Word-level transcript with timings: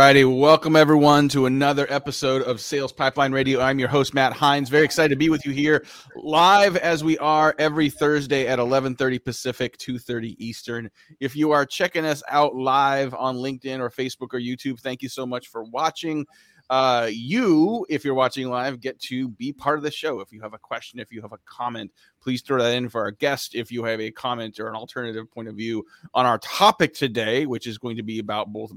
Righty. 0.00 0.24
Welcome, 0.24 0.76
everyone, 0.76 1.28
to 1.28 1.44
another 1.44 1.86
episode 1.90 2.40
of 2.40 2.58
Sales 2.58 2.90
Pipeline 2.90 3.32
Radio. 3.32 3.60
I'm 3.60 3.78
your 3.78 3.90
host, 3.90 4.14
Matt 4.14 4.32
Heinz. 4.32 4.70
Very 4.70 4.86
excited 4.86 5.10
to 5.10 5.16
be 5.16 5.28
with 5.28 5.44
you 5.44 5.52
here 5.52 5.84
live 6.16 6.78
as 6.78 7.04
we 7.04 7.18
are 7.18 7.54
every 7.58 7.90
Thursday 7.90 8.46
at 8.46 8.58
1130 8.58 9.18
Pacific, 9.18 9.76
230 9.76 10.42
Eastern. 10.42 10.90
If 11.20 11.36
you 11.36 11.50
are 11.50 11.66
checking 11.66 12.06
us 12.06 12.22
out 12.30 12.56
live 12.56 13.12
on 13.12 13.36
LinkedIn 13.36 13.78
or 13.78 13.90
Facebook 13.90 14.32
or 14.32 14.40
YouTube, 14.40 14.80
thank 14.80 15.02
you 15.02 15.10
so 15.10 15.26
much 15.26 15.48
for 15.48 15.64
watching 15.64 16.24
uh, 16.70 17.08
you, 17.10 17.84
if 17.88 18.04
you're 18.04 18.14
watching 18.14 18.48
live, 18.48 18.80
get 18.80 18.96
to 19.00 19.28
be 19.28 19.52
part 19.52 19.76
of 19.76 19.82
the 19.82 19.90
show. 19.90 20.20
If 20.20 20.32
you 20.32 20.40
have 20.40 20.54
a 20.54 20.58
question, 20.58 21.00
if 21.00 21.10
you 21.10 21.20
have 21.20 21.32
a 21.32 21.38
comment, 21.38 21.90
please 22.22 22.42
throw 22.42 22.62
that 22.62 22.74
in 22.74 22.88
for 22.88 23.00
our 23.00 23.10
guest. 23.10 23.56
If 23.56 23.72
you 23.72 23.82
have 23.82 24.00
a 24.00 24.12
comment 24.12 24.60
or 24.60 24.68
an 24.68 24.76
alternative 24.76 25.28
point 25.32 25.48
of 25.48 25.56
view 25.56 25.84
on 26.14 26.26
our 26.26 26.38
topic 26.38 26.94
today, 26.94 27.44
which 27.44 27.66
is 27.66 27.76
going 27.76 27.96
to 27.96 28.04
be 28.04 28.20
about 28.20 28.52
both 28.52 28.72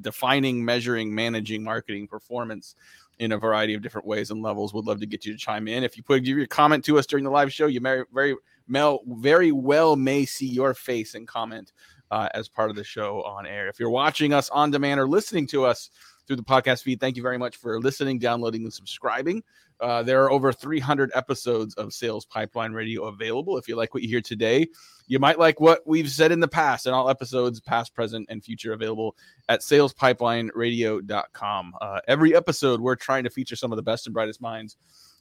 defining, 0.00 0.64
measuring, 0.64 1.14
managing 1.14 1.62
marketing 1.62 2.08
performance 2.08 2.74
in 3.20 3.30
a 3.30 3.38
variety 3.38 3.74
of 3.74 3.80
different 3.80 4.08
ways 4.08 4.32
and 4.32 4.42
levels, 4.42 4.74
would 4.74 4.84
love 4.84 4.98
to 4.98 5.06
get 5.06 5.24
you 5.24 5.32
to 5.32 5.38
chime 5.38 5.68
in. 5.68 5.84
If 5.84 5.96
you 5.96 6.02
put 6.02 6.24
give 6.24 6.36
your 6.36 6.48
comment 6.48 6.84
to 6.86 6.98
us 6.98 7.06
during 7.06 7.24
the 7.24 7.30
live 7.30 7.52
show, 7.52 7.68
you 7.68 7.80
may 7.80 8.02
very 8.12 8.34
Mel 8.66 9.02
very 9.06 9.52
well 9.52 9.94
may 9.94 10.24
see 10.24 10.48
your 10.48 10.74
face 10.74 11.14
and 11.14 11.28
comment 11.28 11.72
uh, 12.10 12.28
as 12.34 12.48
part 12.48 12.70
of 12.70 12.76
the 12.76 12.82
show 12.82 13.22
on 13.22 13.46
air. 13.46 13.68
If 13.68 13.78
you're 13.78 13.90
watching 13.90 14.32
us 14.32 14.48
on 14.50 14.72
demand 14.72 14.98
or 14.98 15.06
listening 15.06 15.46
to 15.48 15.64
us 15.64 15.90
through 16.26 16.36
the 16.36 16.42
podcast 16.42 16.82
feed. 16.82 17.00
Thank 17.00 17.16
you 17.16 17.22
very 17.22 17.38
much 17.38 17.56
for 17.56 17.80
listening, 17.80 18.18
downloading, 18.18 18.62
and 18.62 18.72
subscribing. 18.72 19.42
Uh, 19.78 20.02
there 20.02 20.24
are 20.24 20.30
over 20.30 20.52
300 20.52 21.10
episodes 21.14 21.74
of 21.74 21.92
Sales 21.92 22.24
Pipeline 22.24 22.72
Radio 22.72 23.04
available. 23.04 23.58
If 23.58 23.68
you 23.68 23.76
like 23.76 23.92
what 23.92 24.02
you 24.02 24.08
hear 24.08 24.22
today, 24.22 24.68
you 25.06 25.18
might 25.18 25.38
like 25.38 25.60
what 25.60 25.86
we've 25.86 26.10
said 26.10 26.32
in 26.32 26.40
the 26.40 26.48
past, 26.48 26.86
and 26.86 26.94
all 26.94 27.10
episodes, 27.10 27.60
past, 27.60 27.94
present, 27.94 28.26
and 28.30 28.42
future, 28.42 28.72
available 28.72 29.14
at 29.48 29.60
salespipelineradio.com. 29.60 31.74
Uh, 31.80 32.00
every 32.08 32.34
episode, 32.34 32.80
we're 32.80 32.96
trying 32.96 33.24
to 33.24 33.30
feature 33.30 33.56
some 33.56 33.70
of 33.72 33.76
the 33.76 33.82
best 33.82 34.06
and 34.06 34.14
brightest 34.14 34.40
minds 34.40 34.78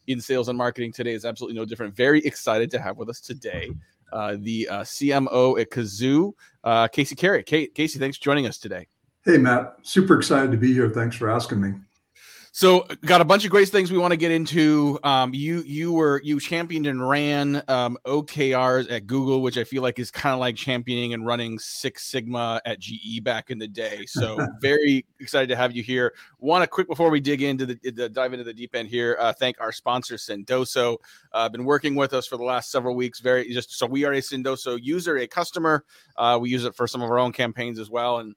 in 0.07 0.21
sales 0.21 0.47
and 0.47 0.57
marketing. 0.57 0.93
Today 0.93 1.13
is 1.13 1.25
absolutely 1.25 1.59
no 1.59 1.65
different. 1.65 1.93
Very 1.95 2.25
excited 2.25 2.71
to 2.71 2.79
have 2.79 2.97
with 2.97 3.09
us 3.09 3.19
today 3.19 3.71
uh, 4.11 4.37
the 4.39 4.67
uh, 4.69 4.81
CMO 4.81 5.59
at 5.59 5.69
Kazoo, 5.69 6.31
uh, 6.63 6.87
Casey 6.87 7.15
Carey. 7.15 7.43
Kate, 7.43 7.75
Casey, 7.75 7.99
thanks 7.99 8.17
for 8.17 8.23
joining 8.23 8.47
us 8.47 8.57
today. 8.57 8.87
Hey, 9.25 9.39
Matt. 9.39 9.77
Super 9.81 10.15
excited 10.19 10.51
to 10.51 10.57
be 10.57 10.71
here. 10.71 10.87
Thanks 10.87 11.15
for 11.15 11.31
asking 11.31 11.59
me. 11.59 11.73
So, 12.51 12.85
got 13.05 13.21
a 13.21 13.25
bunch 13.25 13.43
of 13.43 13.49
great 13.49 13.67
things 13.67 13.91
we 13.91 13.97
want 13.97 14.11
to 14.11 14.17
get 14.17 14.31
into. 14.31 14.99
Um, 15.03 15.33
you 15.33 15.63
you 15.65 15.91
were 15.91 16.21
you 16.23 16.39
championed 16.39 16.85
and 16.85 17.05
ran 17.05 17.63
um, 17.67 17.97
OKRs 18.05 18.89
at 18.89 19.07
Google, 19.07 19.41
which 19.41 19.57
I 19.57 19.63
feel 19.63 19.81
like 19.81 19.97
is 19.97 20.11
kind 20.11 20.33
of 20.33 20.39
like 20.39 20.55
championing 20.55 21.15
and 21.15 21.25
running 21.25 21.57
Six 21.57 22.03
Sigma 22.03 22.61
at 22.65 22.79
GE 22.79 23.23
back 23.23 23.49
in 23.49 23.57
the 23.57 23.67
day. 23.67 24.05
So, 24.05 24.37
very 24.61 25.05
excited 25.19 25.49
to 25.49 25.55
have 25.55 25.75
you 25.75 25.81
here. 25.81 26.13
Want 26.37 26.61
to 26.61 26.67
quick 26.67 26.87
before 26.87 27.09
we 27.09 27.19
dig 27.19 27.41
into 27.41 27.65
the, 27.65 27.91
the 27.91 28.07
dive 28.07 28.31
into 28.31 28.45
the 28.45 28.53
deep 28.53 28.75
end 28.75 28.89
here, 28.89 29.17
uh, 29.19 29.33
thank 29.33 29.59
our 29.59 29.71
sponsor 29.71 30.15
Sendoso. 30.15 30.97
Uh, 31.33 31.49
been 31.49 31.65
working 31.65 31.95
with 31.95 32.13
us 32.13 32.27
for 32.27 32.37
the 32.37 32.43
last 32.43 32.71
several 32.71 32.95
weeks. 32.95 33.21
Very 33.21 33.51
just 33.51 33.73
so 33.73 33.87
we 33.87 34.05
are 34.05 34.13
a 34.13 34.21
Sendoso 34.21 34.79
user, 34.79 35.17
a 35.17 35.27
customer. 35.27 35.83
Uh, 36.15 36.37
we 36.39 36.51
use 36.51 36.63
it 36.63 36.75
for 36.75 36.87
some 36.87 37.01
of 37.01 37.09
our 37.09 37.17
own 37.17 37.33
campaigns 37.33 37.79
as 37.79 37.89
well, 37.89 38.19
and 38.19 38.35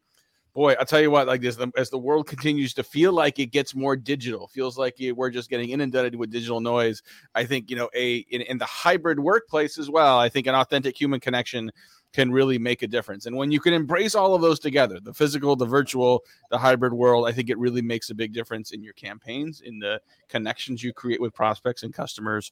boy, 0.55 0.75
I'll 0.79 0.87
tell 0.87 1.01
you 1.01 1.11
what, 1.11 1.27
like 1.27 1.41
this, 1.41 1.59
as 1.77 1.91
the 1.91 1.99
world 1.99 2.27
continues 2.27 2.75
to 2.75 2.83
feel 2.83 3.13
like 3.13 3.39
it 3.39 3.47
gets 3.47 3.75
more 3.75 3.97
digital, 3.97 4.49
feels 4.49 4.77
like 4.77 4.97
we're 5.15 5.31
just 5.31 5.51
getting 5.51 5.71
inundated 5.71 6.15
with 6.15 6.31
digital 6.31 6.61
noise. 6.61 7.03
I 7.35 7.45
think, 7.45 7.71
you 7.71 7.77
know, 7.77 7.89
a 7.95 8.19
in, 8.31 8.43
in 8.43 8.59
the 8.59 8.65
hybrid 8.65 9.21
workplace 9.21 9.79
as 9.79 9.89
well, 9.91 10.19
I 10.19 10.29
think 10.29 10.47
an 10.47 10.55
authentic 10.55 11.01
human 11.01 11.21
connection 11.21 11.71
can 12.13 12.33
really 12.33 12.59
make 12.59 12.83
a 12.83 12.87
difference. 12.87 13.27
And 13.27 13.37
when 13.37 13.51
you 13.51 13.61
can 13.61 13.75
embrace 13.75 14.15
all 14.15 14.35
of 14.35 14.41
those 14.41 14.59
together, 14.59 14.99
the 14.99 15.13
physical, 15.13 15.57
the 15.57 15.67
virtual, 15.67 16.25
the 16.51 16.59
hybrid 16.59 16.93
world, 16.93 17.29
I 17.29 17.33
think 17.33 17.51
it 17.51 17.59
really 17.59 17.83
makes 17.83 18.11
a 18.11 18.15
big 18.15 18.33
difference 18.33 18.71
in 18.71 18.83
your 18.83 18.95
campaigns, 18.95 19.61
in 19.61 19.79
the 19.79 20.01
connections 20.29 20.83
you 20.83 20.93
create 20.93 21.21
with 21.21 21.35
prospects 21.35 21.83
and 21.83 21.93
customers. 21.93 22.51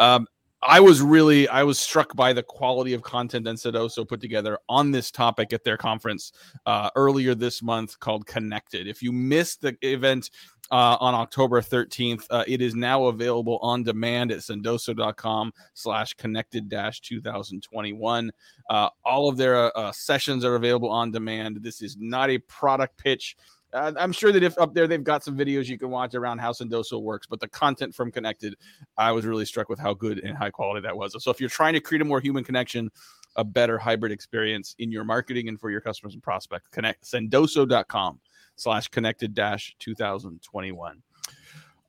Um, 0.00 0.26
I 0.62 0.80
was 0.80 1.00
really 1.00 1.48
I 1.48 1.62
was 1.62 1.78
struck 1.78 2.16
by 2.16 2.32
the 2.32 2.42
quality 2.42 2.92
of 2.92 3.02
content 3.02 3.44
that 3.44 3.56
Sendoso 3.56 4.06
put 4.08 4.20
together 4.20 4.58
on 4.68 4.90
this 4.90 5.10
topic 5.10 5.52
at 5.52 5.62
their 5.62 5.76
conference 5.76 6.32
uh, 6.66 6.90
earlier 6.96 7.34
this 7.34 7.62
month 7.62 7.98
called 8.00 8.26
Connected. 8.26 8.88
If 8.88 9.00
you 9.00 9.12
missed 9.12 9.60
the 9.60 9.76
event 9.82 10.30
uh, 10.70 10.96
on 11.00 11.14
October 11.14 11.62
13th, 11.62 12.26
uh, 12.30 12.44
it 12.48 12.60
is 12.60 12.74
now 12.74 13.04
available 13.04 13.58
on 13.62 13.84
demand 13.84 14.32
at 14.32 14.38
sendoso.com 14.38 15.52
slash 15.74 16.14
connected 16.14 16.68
dash 16.68 17.00
2021. 17.02 18.32
Uh, 18.68 18.88
all 19.04 19.28
of 19.28 19.36
their 19.36 19.76
uh, 19.78 19.92
sessions 19.92 20.44
are 20.44 20.56
available 20.56 20.90
on 20.90 21.12
demand. 21.12 21.58
This 21.62 21.82
is 21.82 21.96
not 21.98 22.30
a 22.30 22.38
product 22.38 22.96
pitch 22.98 23.36
uh, 23.72 23.92
I'm 23.98 24.12
sure 24.12 24.32
that 24.32 24.42
if 24.42 24.56
up 24.58 24.74
there 24.74 24.86
they've 24.86 25.02
got 25.02 25.22
some 25.22 25.36
videos 25.36 25.66
you 25.66 25.78
can 25.78 25.90
watch 25.90 26.14
around 26.14 26.38
how 26.38 26.52
Sendoso 26.52 27.00
works, 27.00 27.26
but 27.26 27.40
the 27.40 27.48
content 27.48 27.94
from 27.94 28.10
Connected, 28.10 28.56
I 28.96 29.12
was 29.12 29.26
really 29.26 29.44
struck 29.44 29.68
with 29.68 29.78
how 29.78 29.94
good 29.94 30.20
and 30.20 30.36
high 30.36 30.50
quality 30.50 30.80
that 30.82 30.96
was. 30.96 31.22
So 31.22 31.30
if 31.30 31.40
you're 31.40 31.50
trying 31.50 31.74
to 31.74 31.80
create 31.80 32.02
a 32.02 32.04
more 32.04 32.20
human 32.20 32.44
connection, 32.44 32.90
a 33.36 33.44
better 33.44 33.78
hybrid 33.78 34.12
experience 34.12 34.74
in 34.78 34.90
your 34.90 35.04
marketing 35.04 35.48
and 35.48 35.60
for 35.60 35.70
your 35.70 35.80
customers 35.80 36.14
and 36.14 36.22
prospects, 36.22 36.68
connect 36.70 37.04
sendoso.com 37.04 38.20
slash 38.56 38.88
connected 38.88 39.34
dash 39.34 39.76
2021. 39.78 41.02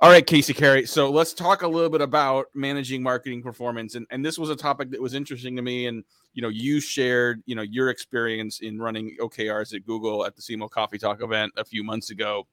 All 0.01 0.09
right, 0.09 0.25
Casey 0.25 0.53
Carey. 0.53 0.85
So 0.85 1.11
let's 1.11 1.33
talk 1.33 1.61
a 1.61 1.67
little 1.67 1.89
bit 1.89 1.99
about 1.99 2.45
managing 2.53 3.03
marketing 3.03 3.43
performance. 3.43 3.95
And, 3.95 4.07
and 4.11 4.25
this 4.25 4.39
was 4.39 4.49
a 4.49 4.55
topic 4.55 4.91
that 4.91 5.01
was 5.01 5.13
interesting 5.13 5.57
to 5.57 5.61
me. 5.61 5.87
And, 5.87 6.05
you 6.33 6.41
know, 6.41 6.47
you 6.47 6.79
shared, 6.79 7.43
you 7.45 7.53
know, 7.53 7.63
your 7.63 7.89
experience 7.89 8.61
in 8.61 8.79
running 8.79 9.17
OKRs 9.19 9.75
at 9.75 9.85
Google 9.85 10.25
at 10.25 10.37
the 10.37 10.41
CMO 10.41 10.69
Coffee 10.69 10.99
Talk 10.99 11.21
event 11.21 11.51
a 11.57 11.65
few 11.65 11.83
months 11.83 12.11
ago. 12.11 12.47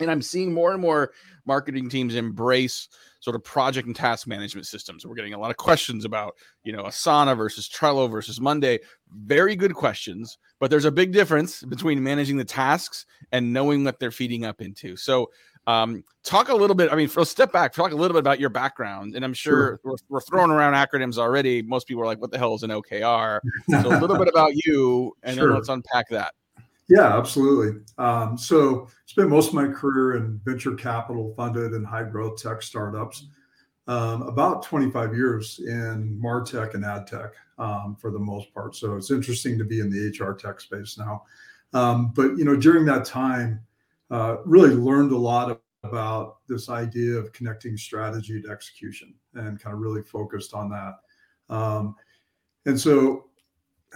And 0.00 0.10
I'm 0.10 0.22
seeing 0.22 0.52
more 0.52 0.72
and 0.72 0.80
more 0.80 1.12
marketing 1.46 1.88
teams 1.88 2.16
embrace 2.16 2.88
sort 3.20 3.36
of 3.36 3.44
project 3.44 3.86
and 3.86 3.94
task 3.94 4.26
management 4.26 4.66
systems. 4.66 5.06
We're 5.06 5.14
getting 5.14 5.34
a 5.34 5.38
lot 5.38 5.52
of 5.52 5.58
questions 5.58 6.04
about, 6.04 6.34
you 6.64 6.72
know, 6.72 6.82
Asana 6.82 7.36
versus 7.36 7.68
Trello 7.68 8.10
versus 8.10 8.40
Monday. 8.40 8.80
Very 9.12 9.54
good 9.54 9.74
questions, 9.74 10.36
but 10.58 10.68
there's 10.70 10.86
a 10.86 10.90
big 10.90 11.12
difference 11.12 11.62
between 11.62 12.02
managing 12.02 12.38
the 12.38 12.44
tasks 12.44 13.06
and 13.30 13.52
knowing 13.52 13.84
what 13.84 14.00
they're 14.00 14.10
feeding 14.10 14.44
up 14.44 14.60
into. 14.60 14.96
So, 14.96 15.30
um, 15.66 16.04
talk 16.24 16.48
a 16.48 16.54
little 16.54 16.74
bit. 16.74 16.92
I 16.92 16.96
mean, 16.96 17.08
for 17.08 17.24
step 17.24 17.52
back, 17.52 17.72
talk 17.72 17.92
a 17.92 17.96
little 17.96 18.14
bit 18.14 18.20
about 18.20 18.40
your 18.40 18.50
background. 18.50 19.14
And 19.14 19.24
I'm 19.24 19.34
sure, 19.34 19.52
sure. 19.52 19.80
We're, 19.84 19.96
we're, 20.08 20.20
throwing 20.20 20.50
around 20.50 20.74
acronyms 20.74 21.18
already. 21.18 21.62
Most 21.62 21.86
people 21.86 22.02
are 22.02 22.06
like, 22.06 22.20
"What 22.20 22.30
the 22.30 22.38
hell 22.38 22.54
is 22.54 22.62
an 22.62 22.70
OKR?" 22.70 23.40
So 23.70 23.88
a 23.88 23.98
little 23.98 24.18
bit 24.18 24.28
about 24.32 24.52
you, 24.66 25.16
and 25.22 25.36
sure. 25.36 25.48
then 25.48 25.56
let's 25.56 25.68
unpack 25.68 26.08
that. 26.10 26.34
Yeah, 26.88 27.16
absolutely. 27.16 27.80
Um, 27.98 28.36
so 28.36 28.88
spent 29.06 29.30
most 29.30 29.48
of 29.48 29.54
my 29.54 29.68
career 29.68 30.16
in 30.16 30.40
venture 30.44 30.74
capital 30.74 31.32
funded 31.36 31.72
and 31.72 31.86
high 31.86 32.04
growth 32.04 32.42
tech 32.42 32.62
startups. 32.62 33.26
Um, 33.88 34.22
about 34.22 34.62
25 34.62 35.14
years 35.14 35.58
in 35.58 36.20
martech 36.22 36.74
and 36.74 36.84
ad 36.84 37.06
tech 37.06 37.32
um, 37.58 37.96
for 38.00 38.12
the 38.12 38.18
most 38.18 38.52
part. 38.54 38.76
So 38.76 38.96
it's 38.96 39.10
interesting 39.10 39.58
to 39.58 39.64
be 39.64 39.80
in 39.80 39.90
the 39.90 40.16
HR 40.16 40.34
tech 40.34 40.60
space 40.60 40.96
now. 40.96 41.24
Um, 41.72 42.12
but 42.14 42.36
you 42.36 42.44
know, 42.44 42.54
during 42.56 42.84
that 42.86 43.04
time, 43.04 43.60
uh, 44.12 44.36
really 44.44 44.74
learned 44.74 45.10
a 45.10 45.16
lot 45.16 45.60
about 45.82 46.36
this 46.46 46.68
idea 46.68 47.14
of 47.14 47.32
connecting 47.32 47.76
strategy 47.76 48.40
to 48.40 48.50
execution 48.50 49.14
and 49.34 49.60
kind 49.60 49.74
of 49.74 49.80
really 49.80 50.02
focused 50.02 50.54
on 50.54 50.68
that. 50.70 51.54
Um, 51.54 51.96
and 52.66 52.78
so 52.78 53.24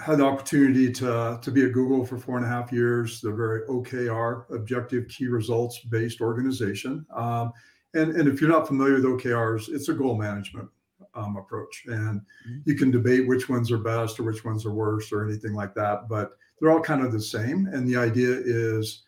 had 0.04 0.18
the 0.18 0.24
opportunity 0.24 0.90
to, 0.92 1.38
to 1.40 1.50
be 1.50 1.64
at 1.64 1.72
Google 1.72 2.04
for 2.04 2.18
four 2.18 2.36
and 2.36 2.44
a 2.44 2.48
half 2.48 2.72
years. 2.72 3.20
They're 3.20 3.36
very 3.36 3.62
OKR, 3.68 4.50
objective 4.50 5.06
key 5.08 5.28
results 5.28 5.78
based 5.80 6.20
organization. 6.20 7.06
Um, 7.14 7.52
and, 7.94 8.16
and 8.16 8.28
if 8.28 8.40
you're 8.40 8.50
not 8.50 8.66
familiar 8.66 8.94
with 8.94 9.04
OKRs, 9.04 9.68
it's 9.68 9.88
a 9.88 9.94
goal 9.94 10.16
management 10.16 10.68
um, 11.14 11.36
approach. 11.36 11.84
And 11.86 12.20
mm-hmm. 12.20 12.58
you 12.64 12.74
can 12.74 12.90
debate 12.90 13.28
which 13.28 13.48
ones 13.48 13.70
are 13.70 13.78
best 13.78 14.18
or 14.18 14.24
which 14.24 14.44
ones 14.44 14.66
are 14.66 14.72
worse 14.72 15.12
or 15.12 15.26
anything 15.26 15.54
like 15.54 15.74
that, 15.74 16.08
but 16.08 16.32
they're 16.58 16.70
all 16.70 16.80
kind 16.80 17.04
of 17.04 17.12
the 17.12 17.20
same. 17.20 17.66
And 17.66 17.86
the 17.86 17.96
idea 17.96 18.30
is 18.30 19.04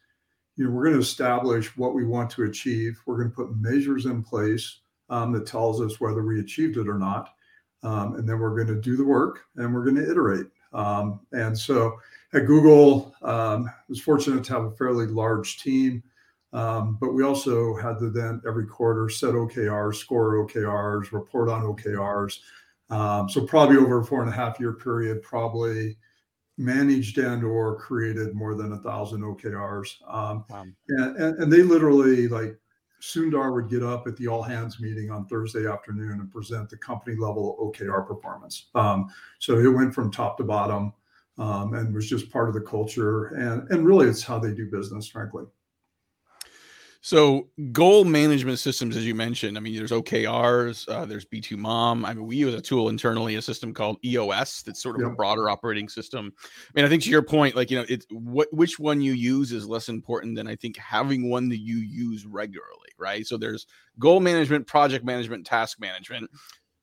you 0.58 0.64
know, 0.64 0.70
we're 0.70 0.82
going 0.82 0.96
to 0.96 1.00
establish 1.00 1.74
what 1.76 1.94
we 1.94 2.04
want 2.04 2.28
to 2.30 2.42
achieve. 2.42 3.00
We're 3.06 3.16
going 3.16 3.30
to 3.30 3.34
put 3.34 3.56
measures 3.56 4.06
in 4.06 4.24
place 4.24 4.80
um, 5.08 5.32
that 5.32 5.46
tells 5.46 5.80
us 5.80 6.00
whether 6.00 6.22
we 6.22 6.40
achieved 6.40 6.76
it 6.76 6.88
or 6.88 6.98
not. 6.98 7.30
Um, 7.84 8.16
and 8.16 8.28
then 8.28 8.40
we're 8.40 8.56
going 8.56 8.74
to 8.74 8.80
do 8.80 8.96
the 8.96 9.04
work 9.04 9.44
and 9.56 9.72
we're 9.72 9.84
going 9.84 9.96
to 9.96 10.10
iterate. 10.10 10.46
Um, 10.72 11.20
and 11.30 11.56
so 11.56 11.96
at 12.34 12.46
Google, 12.46 13.14
um, 13.22 13.68
I 13.68 13.72
was 13.88 14.00
fortunate 14.00 14.42
to 14.44 14.52
have 14.52 14.64
a 14.64 14.72
fairly 14.72 15.06
large 15.06 15.62
team, 15.62 16.02
um, 16.52 16.98
but 17.00 17.14
we 17.14 17.22
also 17.22 17.76
had 17.76 18.00
to 18.00 18.10
then 18.10 18.42
every 18.46 18.66
quarter 18.66 19.08
set 19.08 19.34
OKRs, 19.34 19.94
score 19.94 20.44
OKRs, 20.44 21.12
report 21.12 21.48
on 21.48 21.62
OKRs. 21.62 22.40
Um, 22.90 23.28
so 23.28 23.46
probably 23.46 23.76
over 23.76 24.00
a 24.00 24.04
four 24.04 24.22
and 24.22 24.30
a 24.30 24.34
half 24.34 24.58
year 24.58 24.72
period, 24.72 25.22
probably 25.22 25.96
managed 26.58 27.18
and 27.18 27.44
or 27.44 27.76
created 27.76 28.34
more 28.34 28.54
than 28.54 28.72
a 28.72 28.78
thousand 28.78 29.22
OKRs. 29.22 29.88
Um, 30.06 30.44
wow. 30.50 30.66
and, 30.88 31.16
and, 31.16 31.38
and, 31.38 31.52
they 31.52 31.62
literally 31.62 32.26
like 32.26 32.58
Sundar 33.00 33.54
would 33.54 33.70
get 33.70 33.84
up 33.84 34.08
at 34.08 34.16
the 34.16 34.26
all 34.26 34.42
hands 34.42 34.80
meeting 34.80 35.10
on 35.10 35.26
Thursday 35.26 35.66
afternoon 35.66 36.20
and 36.20 36.30
present 36.30 36.68
the 36.68 36.76
company 36.76 37.16
level 37.16 37.56
OKR 37.60 38.06
performance. 38.06 38.66
Um, 38.74 39.08
so 39.38 39.58
it 39.58 39.68
went 39.68 39.94
from 39.94 40.10
top 40.10 40.36
to 40.38 40.44
bottom 40.44 40.92
um, 41.38 41.74
and 41.74 41.94
was 41.94 42.08
just 42.08 42.30
part 42.30 42.48
of 42.48 42.54
the 42.54 42.60
culture. 42.60 43.26
And, 43.36 43.70
and 43.70 43.86
really 43.86 44.08
it's 44.08 44.24
how 44.24 44.40
they 44.40 44.52
do 44.52 44.68
business, 44.68 45.06
frankly. 45.06 45.44
So 47.00 47.48
goal 47.70 48.04
management 48.04 48.58
systems, 48.58 48.96
as 48.96 49.06
you 49.06 49.14
mentioned, 49.14 49.56
I 49.56 49.60
mean, 49.60 49.76
there's 49.76 49.92
OKRs, 49.92 50.88
uh, 50.88 51.04
there's 51.04 51.24
V2MOM. 51.26 52.04
I 52.04 52.12
mean, 52.12 52.26
we 52.26 52.36
use 52.36 52.54
a 52.54 52.60
tool 52.60 52.88
internally, 52.88 53.36
a 53.36 53.42
system 53.42 53.72
called 53.72 53.98
EOS, 54.04 54.62
that's 54.62 54.82
sort 54.82 54.96
of 54.96 55.02
yep. 55.02 55.12
a 55.12 55.14
broader 55.14 55.48
operating 55.48 55.88
system. 55.88 56.32
I 56.42 56.70
mean, 56.74 56.84
I 56.84 56.88
think 56.88 57.04
to 57.04 57.10
your 57.10 57.22
point, 57.22 57.54
like 57.54 57.70
you 57.70 57.78
know, 57.78 57.86
it's 57.88 58.04
what 58.10 58.52
which 58.52 58.80
one 58.80 59.00
you 59.00 59.12
use 59.12 59.52
is 59.52 59.68
less 59.68 59.88
important 59.88 60.34
than 60.34 60.48
I 60.48 60.56
think 60.56 60.76
having 60.76 61.30
one 61.30 61.48
that 61.50 61.60
you 61.60 61.76
use 61.76 62.26
regularly, 62.26 62.90
right? 62.98 63.24
So 63.24 63.36
there's 63.36 63.66
goal 64.00 64.18
management, 64.18 64.66
project 64.66 65.04
management, 65.04 65.46
task 65.46 65.78
management, 65.80 66.28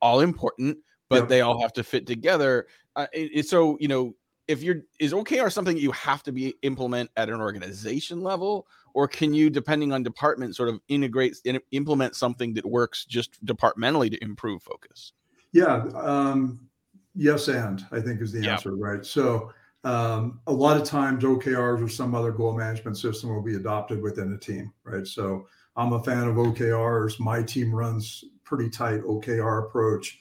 all 0.02 0.22
important, 0.22 0.78
but 1.10 1.22
yep. 1.22 1.28
they 1.28 1.42
all 1.42 1.60
have 1.62 1.74
to 1.74 1.84
fit 1.84 2.08
together. 2.08 2.68
Uh, 2.96 3.08
it, 3.12 3.32
it, 3.34 3.48
so 3.48 3.78
you 3.82 3.90
know, 3.90 4.16
if 4.48 4.64
you're 4.64 4.84
is 5.00 5.12
OKR 5.12 5.52
something 5.52 5.76
you 5.76 5.92
have 5.92 6.24
to 6.24 6.32
be 6.32 6.56
implement 6.62 7.10
at 7.18 7.30
an 7.30 7.42
organization 7.42 8.22
level 8.22 8.66
or 8.96 9.08
can 9.08 9.34
you 9.34 9.50
depending 9.50 9.92
on 9.92 10.02
department 10.02 10.56
sort 10.56 10.70
of 10.70 10.80
integrate 10.88 11.36
and 11.46 11.60
implement 11.72 12.16
something 12.16 12.54
that 12.54 12.66
works 12.66 13.06
just 13.06 13.44
departmentally 13.46 14.10
to 14.10 14.24
improve 14.24 14.64
focus? 14.64 15.12
Yeah 15.52 15.86
um, 15.96 16.68
yes 17.14 17.48
and 17.48 17.86
i 17.92 18.02
think 18.02 18.22
is 18.22 18.32
the 18.32 18.50
answer 18.50 18.72
yeah. 18.72 18.88
right? 18.88 19.06
So 19.06 19.52
um, 19.84 20.40
a 20.48 20.54
lot 20.54 20.78
of 20.78 20.84
times 20.84 21.24
okrs 21.24 21.84
or 21.84 21.88
some 21.88 22.16
other 22.16 22.32
goal 22.32 22.58
management 22.58 22.98
system 22.98 23.30
will 23.30 23.44
be 23.44 23.56
adopted 23.56 24.02
within 24.02 24.34
a 24.34 24.38
team 24.38 24.74
right? 24.84 25.06
So 25.06 25.48
i'm 25.76 25.94
a 25.94 26.04
fan 26.04 26.28
of 26.28 26.36
okrs 26.36 27.20
my 27.20 27.44
team 27.44 27.74
runs 27.76 28.24
pretty 28.46 28.70
tight 28.70 29.02
okr 29.02 29.68
approach. 29.68 30.20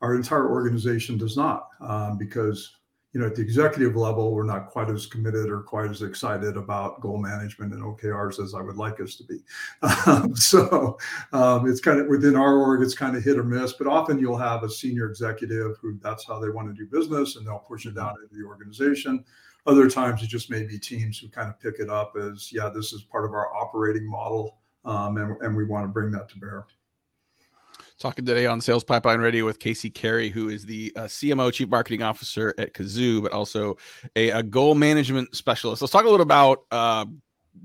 Our 0.00 0.14
entire 0.14 0.48
organization 0.50 1.18
does 1.18 1.36
not 1.36 1.68
um, 1.80 2.18
because 2.18 2.76
you 3.14 3.20
know, 3.20 3.26
at 3.26 3.36
the 3.36 3.42
executive 3.42 3.94
level, 3.94 4.34
we're 4.34 4.42
not 4.42 4.66
quite 4.66 4.90
as 4.90 5.06
committed 5.06 5.48
or 5.48 5.60
quite 5.60 5.88
as 5.88 6.02
excited 6.02 6.56
about 6.56 7.00
goal 7.00 7.16
management 7.16 7.72
and 7.72 7.80
OKRs 7.80 8.42
as 8.42 8.54
I 8.54 8.60
would 8.60 8.76
like 8.76 9.00
us 9.00 9.14
to 9.16 9.24
be. 9.24 9.38
Um, 10.06 10.34
so 10.36 10.98
um, 11.32 11.68
it's 11.68 11.80
kind 11.80 12.00
of 12.00 12.08
within 12.08 12.34
our 12.34 12.56
org, 12.56 12.82
it's 12.82 12.94
kind 12.94 13.16
of 13.16 13.22
hit 13.22 13.38
or 13.38 13.44
miss, 13.44 13.72
but 13.74 13.86
often 13.86 14.18
you'll 14.18 14.36
have 14.36 14.64
a 14.64 14.68
senior 14.68 15.08
executive 15.08 15.76
who 15.80 15.96
that's 16.02 16.26
how 16.26 16.40
they 16.40 16.50
want 16.50 16.66
to 16.68 16.74
do 16.74 16.90
business 16.90 17.36
and 17.36 17.46
they'll 17.46 17.60
push 17.60 17.86
it 17.86 17.94
down 17.94 18.14
into 18.20 18.34
the 18.34 18.44
organization. 18.44 19.24
Other 19.64 19.88
times 19.88 20.20
it 20.24 20.26
just 20.26 20.50
may 20.50 20.64
be 20.64 20.76
teams 20.76 21.16
who 21.16 21.28
kind 21.28 21.48
of 21.48 21.60
pick 21.60 21.76
it 21.78 21.88
up 21.88 22.14
as, 22.20 22.52
yeah, 22.52 22.68
this 22.68 22.92
is 22.92 23.02
part 23.02 23.24
of 23.24 23.32
our 23.32 23.54
operating 23.54 24.10
model 24.10 24.58
um, 24.84 25.18
and, 25.18 25.40
and 25.40 25.56
we 25.56 25.64
want 25.64 25.84
to 25.84 25.88
bring 25.88 26.10
that 26.10 26.28
to 26.30 26.38
bear. 26.38 26.66
Talking 28.00 28.24
today 28.24 28.46
on 28.46 28.60
Sales 28.60 28.82
Pipeline 28.82 29.20
Radio 29.20 29.44
with 29.44 29.60
Casey 29.60 29.88
Carey, 29.88 30.28
who 30.28 30.48
is 30.48 30.66
the 30.66 30.92
uh, 30.96 31.02
CMO, 31.02 31.52
Chief 31.52 31.68
Marketing 31.68 32.02
Officer 32.02 32.52
at 32.58 32.74
Kazoo, 32.74 33.22
but 33.22 33.30
also 33.32 33.76
a, 34.16 34.30
a, 34.30 34.42
goal 34.42 34.74
management 34.74 35.34
specialist. 35.36 35.80
Let's 35.80 35.92
talk 35.92 36.04
a 36.04 36.08
little 36.08 36.20
about 36.20 36.64
uh, 36.72 37.06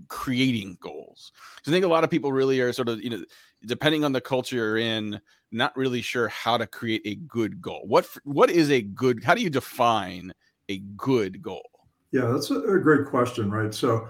creating 0.07 0.77
goals. 0.79 1.31
I 1.67 1.71
think 1.71 1.83
a 1.83 1.87
lot 1.87 2.03
of 2.03 2.11
people 2.11 2.31
really 2.31 2.61
are 2.61 2.71
sort 2.71 2.89
of, 2.89 3.03
you 3.03 3.09
know, 3.09 3.23
depending 3.65 4.03
on 4.03 4.11
the 4.11 4.21
culture 4.21 4.55
you're 4.55 4.77
in, 4.77 5.19
not 5.51 5.75
really 5.75 6.03
sure 6.03 6.27
how 6.27 6.57
to 6.57 6.67
create 6.67 7.01
a 7.05 7.15
good 7.15 7.59
goal. 7.59 7.81
What 7.87 8.07
what 8.23 8.51
is 8.51 8.69
a 8.69 8.83
good? 8.83 9.23
How 9.23 9.33
do 9.33 9.41
you 9.41 9.49
define 9.49 10.31
a 10.69 10.77
good 10.95 11.41
goal? 11.41 11.67
Yeah, 12.11 12.27
that's 12.27 12.51
a, 12.51 12.59
a 12.59 12.79
great 12.79 13.07
question, 13.07 13.49
right? 13.49 13.73
So 13.73 14.07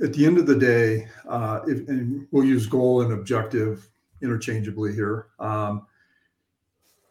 at 0.00 0.12
the 0.12 0.24
end 0.24 0.38
of 0.38 0.46
the 0.46 0.56
day, 0.56 1.08
uh, 1.28 1.60
if, 1.66 1.88
and 1.88 2.26
we'll 2.30 2.44
use 2.44 2.66
goal 2.66 3.02
and 3.02 3.12
objective 3.12 3.88
interchangeably 4.22 4.94
here. 4.94 5.26
Um, 5.38 5.86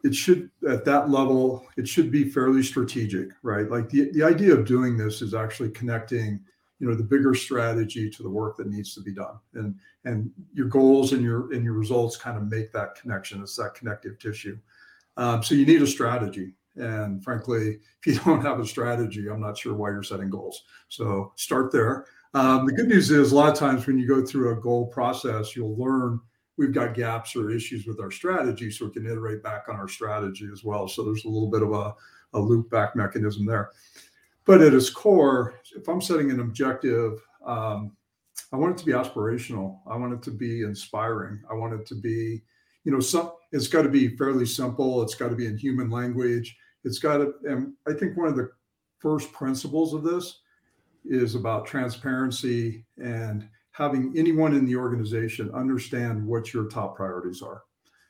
it 0.03 0.15
should 0.15 0.49
at 0.67 0.85
that 0.85 1.09
level 1.09 1.67
it 1.77 1.87
should 1.87 2.11
be 2.11 2.29
fairly 2.29 2.63
strategic 2.63 3.29
right? 3.43 3.69
Like 3.69 3.89
the, 3.89 4.11
the 4.11 4.23
idea 4.23 4.53
of 4.53 4.65
doing 4.65 4.97
this 4.97 5.21
is 5.21 5.33
actually 5.33 5.69
connecting 5.71 6.39
you 6.79 6.89
know 6.89 6.95
the 6.95 7.03
bigger 7.03 7.35
strategy 7.35 8.09
to 8.09 8.23
the 8.23 8.29
work 8.29 8.57
that 8.57 8.67
needs 8.67 8.95
to 8.95 9.01
be 9.01 9.13
done. 9.13 9.39
And 9.53 9.75
and 10.05 10.31
your 10.53 10.67
goals 10.67 11.13
and 11.13 11.21
your 11.21 11.53
and 11.53 11.63
your 11.63 11.73
results 11.73 12.17
kind 12.17 12.37
of 12.37 12.49
make 12.49 12.71
that 12.73 12.95
connection 12.95 13.41
it's 13.41 13.55
that 13.57 13.75
connective 13.75 14.17
tissue. 14.19 14.57
Um, 15.17 15.43
so 15.43 15.55
you 15.55 15.65
need 15.65 15.81
a 15.81 15.87
strategy. 15.87 16.53
And 16.75 17.23
frankly 17.23 17.79
if 17.99 18.07
you 18.07 18.19
don't 18.25 18.41
have 18.41 18.59
a 18.59 18.65
strategy 18.65 19.27
i'm 19.29 19.41
not 19.41 19.57
sure 19.57 19.73
why 19.73 19.89
you're 19.89 20.03
setting 20.03 20.29
goals. 20.29 20.63
So 20.89 21.33
start 21.35 21.71
there. 21.71 22.05
Um, 22.33 22.65
the 22.65 22.71
good 22.71 22.87
news 22.87 23.11
is 23.11 23.33
a 23.33 23.35
lot 23.35 23.51
of 23.51 23.59
times 23.59 23.85
when 23.85 23.99
you 23.99 24.07
go 24.07 24.25
through 24.25 24.53
a 24.53 24.61
goal 24.61 24.87
process 24.87 25.55
you'll 25.55 25.77
learn 25.77 26.19
we've 26.61 26.73
got 26.73 26.93
gaps 26.93 27.35
or 27.35 27.49
issues 27.49 27.87
with 27.87 27.99
our 27.99 28.11
strategy, 28.11 28.69
so 28.69 28.85
we 28.85 28.91
can 28.91 29.07
iterate 29.07 29.41
back 29.41 29.67
on 29.67 29.75
our 29.77 29.87
strategy 29.87 30.47
as 30.53 30.63
well. 30.63 30.87
So 30.87 31.03
there's 31.03 31.25
a 31.25 31.29
little 31.29 31.49
bit 31.49 31.63
of 31.63 31.73
a, 31.73 31.95
a 32.37 32.39
loop 32.39 32.69
back 32.69 32.95
mechanism 32.95 33.47
there. 33.47 33.71
But 34.45 34.61
at 34.61 34.75
its 34.75 34.91
core, 34.91 35.55
if 35.75 35.87
I'm 35.87 36.01
setting 36.01 36.29
an 36.29 36.39
objective, 36.39 37.19
um, 37.43 37.93
I 38.53 38.57
want 38.57 38.75
it 38.75 38.77
to 38.77 38.85
be 38.85 38.91
aspirational. 38.91 39.79
I 39.87 39.97
want 39.97 40.13
it 40.13 40.21
to 40.21 40.31
be 40.31 40.61
inspiring. 40.61 41.41
I 41.49 41.55
want 41.55 41.73
it 41.73 41.87
to 41.87 41.95
be, 41.95 42.43
you 42.83 42.91
know, 42.91 42.99
some. 42.99 43.31
It's 43.51 43.67
got 43.67 43.81
to 43.81 43.89
be 43.89 44.15
fairly 44.15 44.45
simple. 44.45 45.01
It's 45.01 45.15
got 45.15 45.29
to 45.29 45.35
be 45.35 45.47
in 45.47 45.57
human 45.57 45.89
language. 45.89 46.55
It's 46.83 46.99
got 46.99 47.17
to. 47.17 47.33
And 47.43 47.73
I 47.87 47.93
think 47.93 48.15
one 48.15 48.27
of 48.27 48.35
the 48.35 48.51
first 48.99 49.33
principles 49.33 49.95
of 49.95 50.03
this 50.03 50.41
is 51.05 51.33
about 51.33 51.65
transparency 51.65 52.85
and 52.97 53.49
having 53.71 54.13
anyone 54.15 54.53
in 54.53 54.65
the 54.65 54.75
organization 54.75 55.51
understand 55.53 56.25
what 56.25 56.53
your 56.53 56.65
top 56.65 56.95
priorities 56.95 57.41
are, 57.41 57.63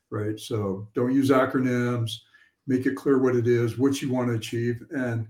right? 0.10 0.40
So 0.40 0.88
don't 0.94 1.14
use 1.14 1.30
acronyms, 1.30 2.12
make 2.68 2.86
it 2.86 2.96
clear 2.96 3.20
what 3.20 3.36
it 3.36 3.48
is, 3.48 3.78
what 3.78 4.02
you 4.02 4.12
want 4.12 4.30
to 4.30 4.36
achieve. 4.36 4.84
And 4.92 5.28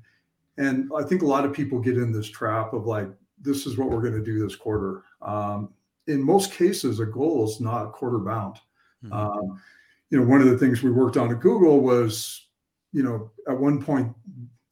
and 0.58 0.92
I 0.96 1.04
think 1.04 1.22
a 1.22 1.28
lot 1.28 1.46
of 1.46 1.54
people 1.54 1.80
get 1.80 1.98
in 1.98 2.12
this 2.12 2.30
trap 2.30 2.74
of 2.74 2.86
like, 2.86 3.10
this 3.42 3.66
is 3.66 3.78
what 3.78 3.90
we're 3.90 4.02
going 4.02 4.14
to 4.14 4.24
do 4.24 4.40
this 4.40 4.56
quarter. 4.56 5.04
Um, 5.22 5.74
in 6.08 6.22
most 6.22 6.52
cases, 6.52 7.00
a 7.00 7.06
goal 7.06 7.46
is 7.46 7.60
not 7.60 7.94
quarter 7.94 8.20
bound. 8.20 8.58
Mm-hmm. 9.04 9.14
Um, 9.14 9.62
you 10.10 10.20
know, 10.20 10.26
one 10.26 10.42
of 10.42 10.50
the 10.50 10.58
things 10.58 10.84
we 10.84 10.92
worked 10.92 11.18
on 11.18 11.32
at 11.32 11.40
Google 11.40 11.80
was, 11.80 12.48
you 12.92 13.02
know, 13.02 13.32
at 13.48 13.58
one 13.58 13.82
point 13.82 14.14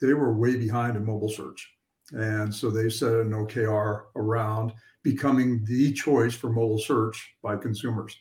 they 0.01 0.13
were 0.13 0.33
way 0.33 0.57
behind 0.57 0.97
in 0.97 1.05
mobile 1.05 1.29
search. 1.29 1.71
And 2.11 2.53
so 2.53 2.69
they 2.69 2.89
set 2.89 3.13
an 3.13 3.31
OKR 3.31 4.03
around 4.15 4.73
becoming 5.03 5.63
the 5.65 5.93
choice 5.93 6.35
for 6.35 6.49
mobile 6.49 6.79
search 6.79 7.35
by 7.41 7.55
consumers. 7.55 8.17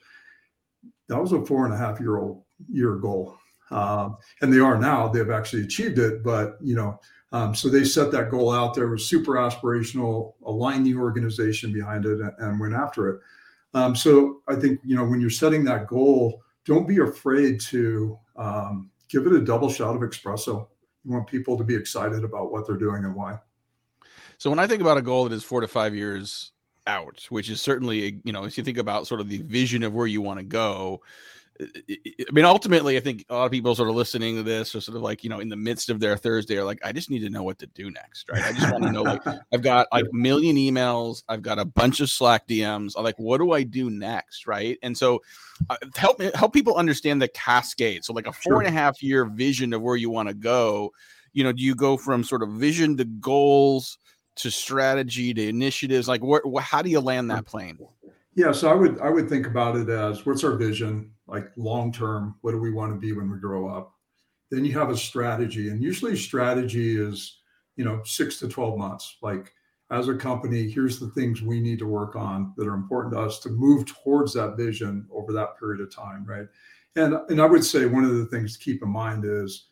That 1.09 1.21
was 1.21 1.33
a 1.33 1.45
four 1.45 1.65
and 1.65 1.75
a 1.75 1.79
half 1.79 2.01
year 2.01 2.19
old 2.19 2.45
year 2.71 2.97
goal. 2.97 3.37
Um, 3.71 4.17
and 4.41 4.53
they 4.53 4.61
are 4.61 4.79
now, 4.79 5.09
they've 5.09 5.31
actually 5.31 5.63
achieved 5.63 5.99
it, 5.99 6.23
but 6.23 6.57
you 6.63 6.75
know, 6.75 6.99
um, 7.33 7.55
so 7.55 7.69
they 7.69 7.85
set 7.85 8.11
that 8.13 8.31
goal 8.31 8.51
out 8.51 8.75
there, 8.75 8.89
was 8.89 9.07
super 9.07 9.33
aspirational, 9.33 10.35
aligned 10.47 10.87
the 10.87 10.97
organization 10.97 11.73
behind 11.73 12.07
it 12.07 12.21
and, 12.21 12.33
and 12.39 12.61
went 12.61 12.73
after 12.73 13.09
it. 13.11 13.21
Um, 13.75 13.95
so 13.95 14.41
I 14.49 14.55
think, 14.55 14.81
you 14.83 14.97
know, 14.97 15.05
when 15.05 15.21
you're 15.21 15.29
setting 15.29 15.65
that 15.65 15.87
goal, 15.87 16.43
don't 16.65 16.89
be 16.89 17.01
afraid 17.01 17.61
to 17.63 18.19
um, 18.37 18.91
give 19.11 19.27
it 19.27 19.33
a 19.35 19.45
double 19.45 19.71
shot 19.71 19.95
of 19.95 20.01
espresso. 20.01 20.69
You 21.05 21.13
want 21.13 21.27
people 21.27 21.59
to 21.59 21.65
be 21.65 21.75
excited 21.75 22.25
about 22.25 22.51
what 22.51 22.67
they're 22.67 22.77
doing 22.77 23.05
and 23.05 23.15
why. 23.15 23.39
So 24.39 24.49
when 24.49 24.59
I 24.59 24.67
think 24.67 24.81
about 24.81 24.97
a 24.97 25.03
goal 25.03 25.25
that 25.25 25.35
is 25.35 25.45
four 25.45 25.61
to 25.61 25.69
five 25.69 25.95
years 25.95 26.53
out, 26.89 27.27
which 27.29 27.51
is 27.51 27.61
certainly, 27.61 28.07
eh, 28.07 28.11
you 28.25 28.33
know, 28.33 28.45
if 28.45 28.59
you 28.59 28.65
think 28.65 28.79
about 28.79 29.07
sort 29.07 29.21
of 29.21 29.29
the 29.29 29.39
vision 29.43 29.85
of 29.85 29.95
where 29.95 30.07
you 30.07 30.21
want 30.21 30.41
to 30.41 30.45
go, 30.45 31.03
eh, 31.61 31.67
eh, 31.89 32.25
I 32.29 32.33
mean, 32.33 32.47
ultimately, 32.47 32.97
I 32.97 33.01
think 33.01 33.27
a 33.29 33.35
lot 33.35 33.45
of 33.45 33.53
people 33.53 33.75
sort 33.75 33.91
of 33.91 33.95
listening 33.95 34.37
to 34.37 34.43
this 34.43 34.75
are 34.75 34.81
sort 34.81 34.97
of 34.97 35.03
like, 35.03 35.23
you 35.23 35.31
know, 35.31 35.39
in 35.39 35.51
the 35.51 35.57
midst 35.57 35.91
of 35.91 36.01
their 36.01 36.17
Thursday 36.17 36.57
are 36.57 36.65
like, 36.65 36.81
I 36.83 36.91
just 36.93 37.11
need 37.11 37.21
to 37.21 37.31
know 37.31 37.43
what 37.43 37.59
to 37.61 37.67
do 37.67 37.91
next, 37.91 38.29
right? 38.31 38.43
I 38.43 38.53
just 38.53 38.73
want 38.73 38.85
to 38.85 38.91
know, 38.91 39.03
like, 39.03 39.23
I've 39.53 39.63
got 39.63 39.87
like 39.93 40.07
a 40.07 40.17
million 40.17 40.57
emails, 40.57 41.23
I've 41.29 41.43
got 41.43 41.59
a 41.59 41.65
bunch 41.65 42.01
of 42.01 42.09
Slack 42.09 42.49
DMs. 42.49 42.95
I'm 42.97 43.05
like, 43.05 43.19
what 43.19 43.39
do 43.39 43.53
I 43.53 43.63
do 43.63 43.91
next, 43.91 44.47
right? 44.47 44.79
And 44.83 44.97
so, 44.97 45.23
uh, 45.69 45.77
help 45.95 46.19
me 46.19 46.31
help 46.35 46.53
people 46.53 46.75
understand 46.77 47.21
the 47.21 47.29
cascade. 47.29 48.05
So, 48.05 48.15
like 48.15 48.27
a 48.27 48.33
four 48.33 48.55
sure. 48.55 48.59
and 48.61 48.69
a 48.69 48.73
half 48.73 49.03
year 49.03 49.27
vision 49.27 49.73
of 49.73 49.83
where 49.83 49.97
you 49.97 50.11
want 50.11 50.29
to 50.29 50.35
go. 50.35 50.93
You 51.35 51.45
know, 51.45 51.53
do 51.53 51.63
you 51.63 51.75
go 51.75 51.97
from 51.97 52.25
sort 52.25 52.43
of 52.43 52.51
vision 52.53 52.97
to 52.97 53.05
goals? 53.05 53.99
To 54.39 54.51
strategy 54.51 55.35
to 55.35 55.49
initiatives? 55.49 56.09
Like, 56.09 56.23
what? 56.23 56.43
How 56.63 56.83
do 56.83 56.91
you 56.91 57.01
land 57.01 57.31
that 57.31 57.45
plane? 57.45 57.79
Yeah, 58.35 58.53
so 58.53 58.71
I 58.71 58.75
would 58.75 59.01
I 59.01 59.11
would 59.11 59.29
think 59.29 59.47
about 59.47 59.77
it 59.77 59.89
as 59.89 60.25
what's 60.25 60.45
our 60.45 60.57
vision, 60.57 61.11
like 61.27 61.49
long 61.57 61.93
term. 61.93 62.37
What 62.43 62.53
do 62.53 62.61
we 62.61 62.71
want 62.71 62.93
to 62.93 62.99
be 62.99 63.13
when 63.13 63.31
we 63.31 63.39
grow 63.39 63.69
up? 63.69 63.95
Then 64.51 64.65
you 64.65 64.79
have 64.79 64.91
a 64.91 64.97
strategy, 64.97 65.71
and 65.71 65.83
usually 65.83 66.17
strategy 66.17 67.01
is 67.01 67.41
you 67.77 67.85
know 67.85 68.01
six 68.05 68.39
to 68.39 68.49
twelve 68.49 68.79
months. 68.79 69.17
Like 69.23 69.53
as 69.91 70.09
a 70.09 70.15
company, 70.15 70.71
here's 70.71 71.01
the 71.01 71.09
things 71.09 71.43
we 71.43 71.61
need 71.61 71.79
to 71.81 71.87
work 71.87 72.15
on 72.15 72.53
that 72.57 72.69
are 72.69 72.75
important 72.75 73.15
to 73.15 73.21
us 73.21 73.41
to 73.41 73.49
move 73.49 73.87
towards 73.87 74.35
that 74.35 74.57
vision 74.57 75.07
over 75.11 75.33
that 75.33 75.59
period 75.59 75.81
of 75.81 75.93
time, 75.93 76.25
right? 76.25 76.47
And 76.95 77.15
and 77.31 77.41
I 77.41 77.47
would 77.47 77.65
say 77.65 77.87
one 77.87 78.05
of 78.05 78.17
the 78.17 78.27
things 78.27 78.57
to 78.57 78.65
keep 78.65 78.83
in 78.83 78.89
mind 78.89 79.25
is 79.25 79.68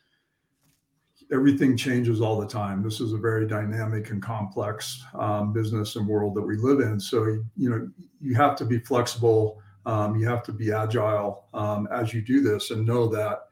everything 1.33 1.77
changes 1.77 2.21
all 2.21 2.41
the 2.41 2.47
time. 2.47 2.83
This 2.83 3.01
is 3.01 3.13
a 3.13 3.19
very 3.19 3.47
dynamic 3.47 4.11
and 4.11 4.23
complex 4.23 5.05
um, 5.15 5.53
business 5.53 5.97
and 5.97 6.07
world 6.07 6.35
that 6.35 6.43
we 6.43 6.57
live 6.57 6.81
in. 6.81 7.01
So 7.01 7.25
you 7.57 7.71
know 7.71 7.89
you 8.21 8.35
have 8.35 8.57
to 8.57 8.65
be 8.65 8.79
flexible. 8.79 9.61
Um, 9.85 10.17
you 10.17 10.27
have 10.27 10.43
to 10.45 10.53
be 10.53 10.73
agile 10.73 11.47
um, 11.55 11.89
as 11.93 12.13
you 12.13 12.23
do 12.23 12.43
this, 12.43 12.71
and 12.71 12.87
know 12.87 13.07
that 13.09 13.49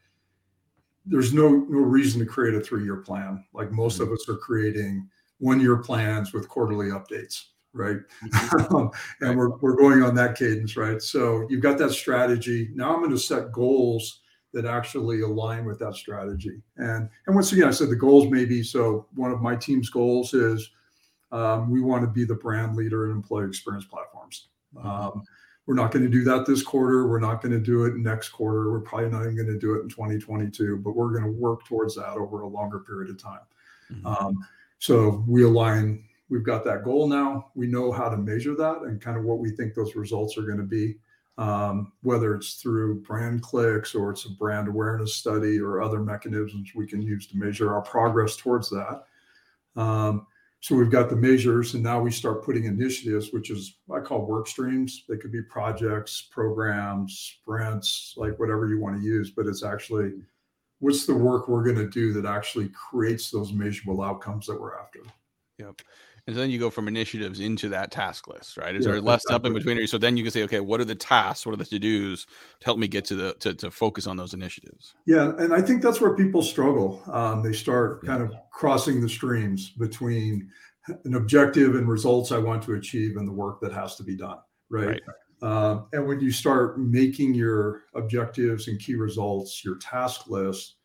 there's 1.06 1.32
no 1.32 1.48
no 1.48 1.78
reason 1.78 2.20
to 2.20 2.26
create 2.26 2.54
a 2.54 2.60
three 2.60 2.84
year 2.84 2.96
plan. 2.96 3.44
Like 3.52 3.70
most 3.70 4.00
of 4.00 4.06
mm-hmm. 4.06 4.14
us 4.14 4.28
are 4.28 4.36
creating 4.36 5.08
one 5.38 5.60
year 5.60 5.76
plans 5.76 6.32
with 6.32 6.48
quarterly 6.48 6.88
updates. 6.88 7.44
right? 7.72 7.96
Mm-hmm. 8.24 8.86
and 9.24 9.36
we're, 9.36 9.56
we're 9.58 9.76
going 9.76 10.02
on 10.02 10.14
that 10.14 10.36
cadence, 10.36 10.76
right? 10.76 11.02
So 11.02 11.46
you've 11.50 11.60
got 11.60 11.76
that 11.78 11.90
strategy. 11.90 12.70
Now 12.72 12.94
I'm 12.94 13.00
going 13.00 13.10
to 13.10 13.18
set 13.18 13.50
goals 13.50 14.20
that 14.54 14.64
actually 14.64 15.20
align 15.20 15.64
with 15.64 15.78
that 15.80 15.94
strategy. 15.94 16.62
And 16.76 17.08
and 17.26 17.34
once 17.34 17.52
again, 17.52 17.68
I 17.68 17.72
said 17.72 17.90
the 17.90 17.96
goals 17.96 18.30
may 18.30 18.44
be 18.44 18.62
so. 18.62 19.06
One 19.14 19.32
of 19.32 19.42
my 19.42 19.56
team's 19.56 19.90
goals 19.90 20.32
is 20.32 20.70
um, 21.32 21.70
we 21.70 21.80
want 21.80 22.02
to 22.02 22.08
be 22.08 22.24
the 22.24 22.34
brand 22.34 22.76
leader 22.76 23.04
in 23.06 23.10
employee 23.10 23.46
experience 23.46 23.84
platforms. 23.84 24.48
Um, 24.82 25.24
we're 25.66 25.74
not 25.74 25.90
going 25.90 26.04
to 26.04 26.10
do 26.10 26.24
that 26.24 26.46
this 26.46 26.62
quarter. 26.62 27.08
We're 27.08 27.20
not 27.20 27.42
going 27.42 27.52
to 27.52 27.60
do 27.60 27.84
it 27.84 27.96
next 27.96 28.28
quarter. 28.28 28.70
We're 28.70 28.80
probably 28.80 29.10
not 29.10 29.22
even 29.22 29.36
going 29.36 29.48
to 29.48 29.58
do 29.58 29.74
it 29.74 29.82
in 29.82 29.88
2022, 29.88 30.78
but 30.78 30.94
we're 30.94 31.10
going 31.10 31.24
to 31.24 31.40
work 31.40 31.64
towards 31.64 31.96
that 31.96 32.16
over 32.16 32.42
a 32.42 32.48
longer 32.48 32.80
period 32.80 33.10
of 33.10 33.20
time. 33.20 33.40
Mm-hmm. 33.92 34.06
Um, 34.06 34.46
so 34.78 35.24
we 35.26 35.44
align. 35.44 36.04
We've 36.28 36.44
got 36.44 36.64
that 36.64 36.84
goal 36.84 37.08
now. 37.08 37.50
We 37.54 37.66
know 37.66 37.92
how 37.92 38.08
to 38.08 38.16
measure 38.16 38.54
that 38.56 38.82
and 38.82 39.00
kind 39.00 39.16
of 39.16 39.24
what 39.24 39.38
we 39.38 39.50
think 39.50 39.74
those 39.74 39.94
results 39.94 40.38
are 40.38 40.42
going 40.42 40.58
to 40.58 40.64
be 40.64 40.96
um, 41.36 41.92
whether 42.02 42.34
it's 42.34 42.54
through 42.54 43.00
brand 43.02 43.42
clicks 43.42 43.94
or 43.94 44.10
it's 44.10 44.24
a 44.26 44.30
brand 44.30 44.68
awareness 44.68 45.14
study 45.14 45.58
or 45.58 45.82
other 45.82 45.98
mechanisms 45.98 46.72
we 46.74 46.86
can 46.86 47.02
use 47.02 47.26
to 47.26 47.36
measure 47.36 47.74
our 47.74 47.82
progress 47.82 48.36
towards 48.36 48.70
that. 48.70 49.04
Um, 49.76 50.26
so 50.60 50.74
we've 50.74 50.90
got 50.90 51.10
the 51.10 51.16
measures, 51.16 51.74
and 51.74 51.82
now 51.82 52.00
we 52.00 52.10
start 52.10 52.42
putting 52.42 52.64
initiatives, 52.64 53.34
which 53.34 53.50
is 53.50 53.76
I 53.94 54.00
call 54.00 54.24
work 54.24 54.48
streams. 54.48 55.04
They 55.06 55.18
could 55.18 55.30
be 55.30 55.42
projects, 55.42 56.22
programs, 56.30 57.36
sprints, 57.38 58.14
like 58.16 58.38
whatever 58.38 58.66
you 58.66 58.80
want 58.80 58.96
to 58.96 59.02
use, 59.02 59.30
but 59.30 59.46
it's 59.46 59.62
actually 59.62 60.12
what's 60.78 61.04
the 61.04 61.14
work 61.14 61.48
we're 61.48 61.64
going 61.64 61.76
to 61.76 61.90
do 61.90 62.14
that 62.14 62.24
actually 62.24 62.70
creates 62.70 63.30
those 63.30 63.52
measurable 63.52 64.02
outcomes 64.02 64.46
that 64.46 64.58
we're 64.58 64.78
after. 64.78 65.00
Yep. 65.58 65.82
And 66.26 66.34
then 66.34 66.48
you 66.48 66.58
go 66.58 66.70
from 66.70 66.88
initiatives 66.88 67.38
into 67.38 67.68
that 67.68 67.90
task 67.90 68.28
list, 68.28 68.56
right? 68.56 68.74
Is 68.74 68.86
yeah, 68.86 68.92
there 68.92 69.00
less 69.02 69.24
exactly. 69.24 69.34
up 69.34 69.46
in 69.46 69.52
between? 69.52 69.86
So 69.86 69.98
then 69.98 70.16
you 70.16 70.22
can 70.22 70.32
say, 70.32 70.42
okay, 70.44 70.60
what 70.60 70.80
are 70.80 70.86
the 70.86 70.94
tasks? 70.94 71.44
What 71.44 71.52
are 71.52 71.56
the 71.56 71.66
to 71.66 71.78
dos 71.78 72.24
to 72.60 72.64
help 72.64 72.78
me 72.78 72.88
get 72.88 73.04
to 73.06 73.14
the 73.14 73.34
to, 73.40 73.52
to 73.54 73.70
focus 73.70 74.06
on 74.06 74.16
those 74.16 74.32
initiatives? 74.32 74.94
Yeah, 75.06 75.32
and 75.38 75.52
I 75.52 75.60
think 75.60 75.82
that's 75.82 76.00
where 76.00 76.14
people 76.14 76.42
struggle. 76.42 77.02
Um, 77.12 77.42
they 77.42 77.52
start 77.52 78.00
yeah. 78.02 78.10
kind 78.10 78.22
of 78.22 78.32
crossing 78.50 79.02
the 79.02 79.08
streams 79.08 79.70
between 79.70 80.48
an 81.04 81.14
objective 81.14 81.74
and 81.74 81.86
results 81.86 82.32
I 82.32 82.38
want 82.38 82.62
to 82.64 82.74
achieve 82.74 83.16
and 83.16 83.28
the 83.28 83.32
work 83.32 83.60
that 83.60 83.72
has 83.72 83.96
to 83.96 84.02
be 84.02 84.16
done, 84.16 84.38
right? 84.70 84.86
right. 84.86 85.00
Um, 85.42 85.86
and 85.92 86.06
when 86.06 86.20
you 86.20 86.30
start 86.30 86.78
making 86.78 87.34
your 87.34 87.82
objectives 87.94 88.68
and 88.68 88.80
key 88.80 88.94
results 88.94 89.62
your 89.62 89.76
task 89.76 90.28
list, 90.28 90.76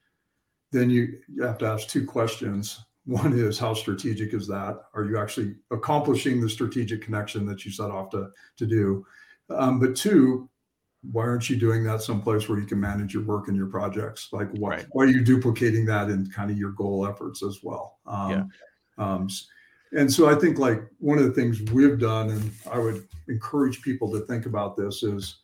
then 0.71 0.89
you, 0.89 1.19
you 1.27 1.43
have 1.43 1.57
to 1.59 1.65
ask 1.65 1.87
two 1.87 2.05
questions 2.05 2.83
one 3.09 3.33
is 3.33 3.57
how 3.57 3.73
strategic 3.73 4.33
is 4.35 4.47
that? 4.47 4.81
Are 4.93 5.03
you 5.03 5.17
actually 5.17 5.55
accomplishing 5.71 6.39
the 6.39 6.49
strategic 6.49 7.01
connection 7.01 7.45
that 7.47 7.65
you 7.65 7.71
set 7.71 7.89
off 7.89 8.11
to, 8.11 8.29
to 8.57 8.65
do? 8.67 9.03
Um, 9.49 9.79
but 9.79 9.95
two, 9.95 10.47
why 11.11 11.23
aren't 11.23 11.49
you 11.49 11.55
doing 11.55 11.83
that 11.85 12.03
someplace 12.03 12.47
where 12.47 12.59
you 12.59 12.67
can 12.67 12.79
manage 12.79 13.13
your 13.13 13.23
work 13.23 13.47
and 13.47 13.57
your 13.57 13.65
projects? 13.65 14.29
Like, 14.31 14.49
why, 14.51 14.69
right. 14.69 14.85
why 14.91 15.05
are 15.05 15.07
you 15.07 15.23
duplicating 15.23 15.85
that 15.85 16.09
in 16.09 16.29
kind 16.29 16.51
of 16.51 16.57
your 16.57 16.71
goal 16.73 17.07
efforts 17.07 17.41
as 17.41 17.59
well? 17.63 17.97
Um, 18.05 18.31
yeah. 18.31 18.43
Um, 19.03 19.27
and 19.93 20.11
so 20.11 20.29
I 20.29 20.35
think 20.35 20.59
like 20.59 20.83
one 20.99 21.17
of 21.17 21.23
the 21.23 21.31
things 21.31 21.61
we've 21.71 21.97
done, 21.97 22.29
and 22.29 22.51
I 22.71 22.77
would 22.77 23.07
encourage 23.27 23.81
people 23.81 24.11
to 24.11 24.19
think 24.27 24.45
about 24.45 24.77
this 24.77 25.01
is 25.01 25.37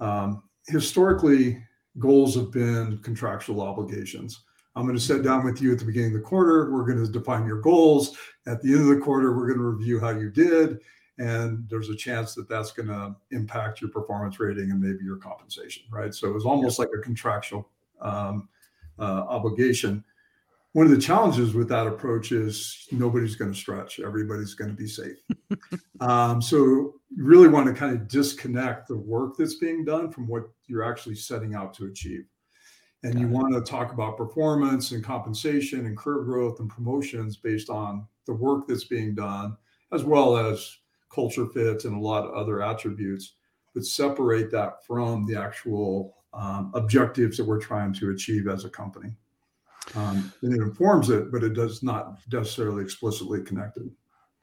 um, 0.00 0.42
historically 0.68 1.62
goals 1.98 2.34
have 2.34 2.50
been 2.50 2.98
contractual 2.98 3.60
obligations. 3.60 4.44
I'm 4.76 4.84
going 4.84 4.96
to 4.96 5.02
sit 5.02 5.22
down 5.22 5.44
with 5.44 5.62
you 5.62 5.72
at 5.72 5.78
the 5.78 5.84
beginning 5.84 6.14
of 6.14 6.20
the 6.20 6.26
quarter. 6.26 6.70
We're 6.70 6.84
going 6.84 7.04
to 7.04 7.10
define 7.10 7.46
your 7.46 7.60
goals. 7.60 8.16
At 8.46 8.60
the 8.60 8.72
end 8.72 8.82
of 8.82 8.88
the 8.88 9.00
quarter, 9.00 9.36
we're 9.36 9.46
going 9.46 9.58
to 9.58 9.64
review 9.64 10.00
how 10.00 10.10
you 10.10 10.30
did. 10.30 10.80
And 11.18 11.64
there's 11.68 11.90
a 11.90 11.96
chance 11.96 12.34
that 12.34 12.48
that's 12.48 12.72
going 12.72 12.88
to 12.88 13.14
impact 13.30 13.80
your 13.80 13.90
performance 13.90 14.40
rating 14.40 14.72
and 14.72 14.80
maybe 14.80 15.04
your 15.04 15.16
compensation, 15.16 15.84
right? 15.90 16.12
So 16.12 16.28
it 16.28 16.32
was 16.32 16.44
almost 16.44 16.80
like 16.80 16.88
a 16.96 17.00
contractual 17.00 17.68
um, 18.00 18.48
uh, 18.98 19.24
obligation. 19.28 20.02
One 20.72 20.86
of 20.86 20.90
the 20.90 20.98
challenges 20.98 21.54
with 21.54 21.68
that 21.68 21.86
approach 21.86 22.32
is 22.32 22.88
nobody's 22.90 23.36
going 23.36 23.52
to 23.52 23.56
stretch, 23.56 24.00
everybody's 24.00 24.54
going 24.54 24.70
to 24.70 24.76
be 24.76 24.88
safe. 24.88 25.18
um, 26.00 26.42
so 26.42 26.56
you 26.58 27.24
really 27.24 27.46
want 27.46 27.68
to 27.68 27.72
kind 27.72 27.94
of 27.94 28.08
disconnect 28.08 28.88
the 28.88 28.96
work 28.96 29.36
that's 29.38 29.54
being 29.54 29.84
done 29.84 30.10
from 30.10 30.26
what 30.26 30.50
you're 30.66 30.82
actually 30.82 31.14
setting 31.14 31.54
out 31.54 31.74
to 31.74 31.86
achieve 31.86 32.24
and 33.04 33.20
you 33.20 33.28
want 33.28 33.52
to 33.52 33.60
talk 33.60 33.92
about 33.92 34.16
performance 34.16 34.90
and 34.92 35.04
compensation 35.04 35.86
and 35.86 35.96
career 35.96 36.24
growth 36.24 36.58
and 36.58 36.70
promotions 36.70 37.36
based 37.36 37.68
on 37.68 38.06
the 38.26 38.32
work 38.32 38.66
that's 38.66 38.84
being 38.84 39.14
done 39.14 39.56
as 39.92 40.02
well 40.04 40.36
as 40.36 40.78
culture 41.12 41.46
fit 41.46 41.84
and 41.84 41.94
a 41.94 42.00
lot 42.00 42.24
of 42.24 42.34
other 42.34 42.62
attributes 42.62 43.34
but 43.74 43.84
separate 43.84 44.50
that 44.50 44.84
from 44.86 45.26
the 45.26 45.38
actual 45.38 46.16
um, 46.32 46.70
objectives 46.74 47.36
that 47.36 47.44
we're 47.44 47.60
trying 47.60 47.92
to 47.92 48.10
achieve 48.10 48.48
as 48.48 48.64
a 48.64 48.70
company. 48.70 49.12
Um, 49.94 50.32
and 50.42 50.54
it 50.54 50.62
informs 50.62 51.10
it 51.10 51.30
but 51.30 51.44
it 51.44 51.52
does 51.52 51.82
not 51.82 52.16
necessarily 52.32 52.82
explicitly 52.82 53.42
connect 53.42 53.76
it. 53.76 53.84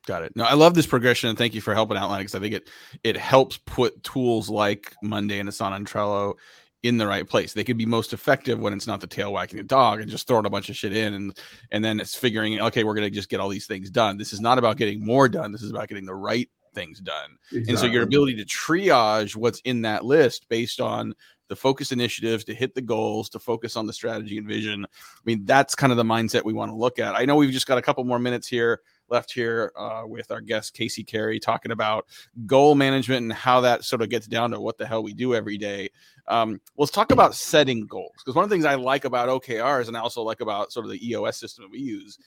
Got 0.08 0.24
it. 0.24 0.36
No, 0.36 0.46
I 0.46 0.56
love 0.56 0.74
this 0.74 0.88
progression, 0.88 1.30
and 1.30 1.38
thank 1.38 1.53
you 1.53 1.62
for 1.62 1.75
helping 1.75 1.96
outline 1.96 2.22
because 2.22 2.34
I 2.34 2.39
think 2.39 2.56
it 2.56 2.70
it 3.03 3.15
helps 3.15 3.58
put 3.58 4.03
tools 4.03 4.50
like 4.50 4.96
Monday 5.03 5.38
and 5.38 5.48
Asana 5.48 5.75
and 5.75 5.88
Trello 5.88 6.38
in 6.84 6.98
the 6.98 7.08
right 7.08 7.28
place. 7.28 7.54
They 7.54 7.64
could 7.64 7.78
be 7.78 7.86
most 7.86 8.14
effective 8.14 8.60
when 8.60 8.74
it's 8.74 8.88
not 8.88 9.02
the 9.02 9.08
tail 9.08 9.34
wagging 9.34 9.58
the 9.58 9.64
dog 9.64 10.02
and 10.02 10.10
just 10.10 10.28
throwing 10.28 10.46
a 10.46 10.50
bunch 10.50 10.70
of 10.70 10.76
shit 10.76 10.96
in 10.96 11.14
and 11.14 11.38
and 11.72 11.84
then 11.84 12.00
it's 12.00 12.16
figuring 12.16 12.60
okay, 12.60 12.84
we're 12.84 12.96
gonna 12.96 13.10
just 13.10 13.30
get 13.30 13.40
all 13.40 13.50
these 13.50 13.68
things 13.68 13.90
done. 13.90 14.18
This 14.18 14.34
is 14.34 14.42
not 14.42 14.58
about 14.58 14.78
getting 14.78 15.06
more 15.06 15.30
done. 15.30 15.52
This 15.52 15.62
is 15.62 15.72
about 15.72 15.88
getting 15.88 16.06
the 16.06 16.16
right 16.16 16.50
things 16.74 17.00
done. 17.00 17.38
Exactly. 17.52 17.70
And 17.70 17.80
so 17.80 17.86
your 17.86 18.04
ability 18.04 18.36
to 18.36 18.46
triage 18.46 19.36
what's 19.36 19.60
in 19.62 19.82
that 19.84 20.06
list 20.06 20.48
based 20.50 20.80
on 20.82 21.14
the 21.50 21.56
focus 21.56 21.92
initiatives 21.92 22.46
to 22.46 22.54
hit 22.54 22.74
the 22.74 22.82
goals, 22.82 23.30
to 23.30 23.38
focus 23.38 23.76
on 23.76 23.86
the 23.86 23.92
strategy 23.92 24.38
and 24.38 24.48
vision. 24.48 24.86
I 24.86 25.22
mean, 25.26 25.44
that's 25.44 25.76
kind 25.76 25.92
of 25.92 25.98
the 25.98 26.04
mindset 26.04 26.46
we 26.46 26.54
want 26.54 26.72
to 26.72 26.76
look 26.76 26.98
at. 26.98 27.14
I 27.14 27.26
know 27.26 27.36
we've 27.36 27.52
just 27.52 27.68
got 27.68 27.78
a 27.78 27.82
couple 27.82 28.06
more 28.06 28.20
minutes 28.20 28.48
here 28.48 28.80
left 29.12 29.32
here 29.32 29.72
uh, 29.75 30.03
with 30.06 30.32
our 30.32 30.41
guest 30.41 30.74
Casey 30.74 31.03
Carey 31.03 31.39
talking 31.39 31.72
about 31.72 32.08
goal 32.46 32.74
management 32.75 33.24
and 33.24 33.34
how 33.34 33.62
that 33.62 33.84
sort 33.84 34.01
of 34.01 34.10
gets 34.10 34.25
down 34.25 34.51
to 34.51 34.60
what 34.60 34.77
the 34.77 34.88
hell 34.88 35.03
we 35.03 35.13
do 35.13 35.36
every 35.36 35.58
day. 35.58 35.89
Um, 36.27 36.62
let's 36.77 36.91
talk 36.91 37.12
about 37.12 37.36
setting 37.36 37.86
goals 37.86 38.13
because 38.18 38.36
one 38.36 38.44
of 38.44 38.50
the 38.50 38.53
things 38.56 38.65
I 38.65 38.75
like 38.75 39.06
about 39.06 39.30
OKRs 39.30 39.88
and 39.88 39.98
I 39.98 40.00
also 40.00 40.24
like 40.24 40.41
about 40.41 40.72
sort 40.72 40.86
of 40.86 40.91
the 40.91 41.10
EOS 41.10 41.38
system 41.38 41.63
that 41.63 41.72
we 41.72 41.80
use 41.80 42.18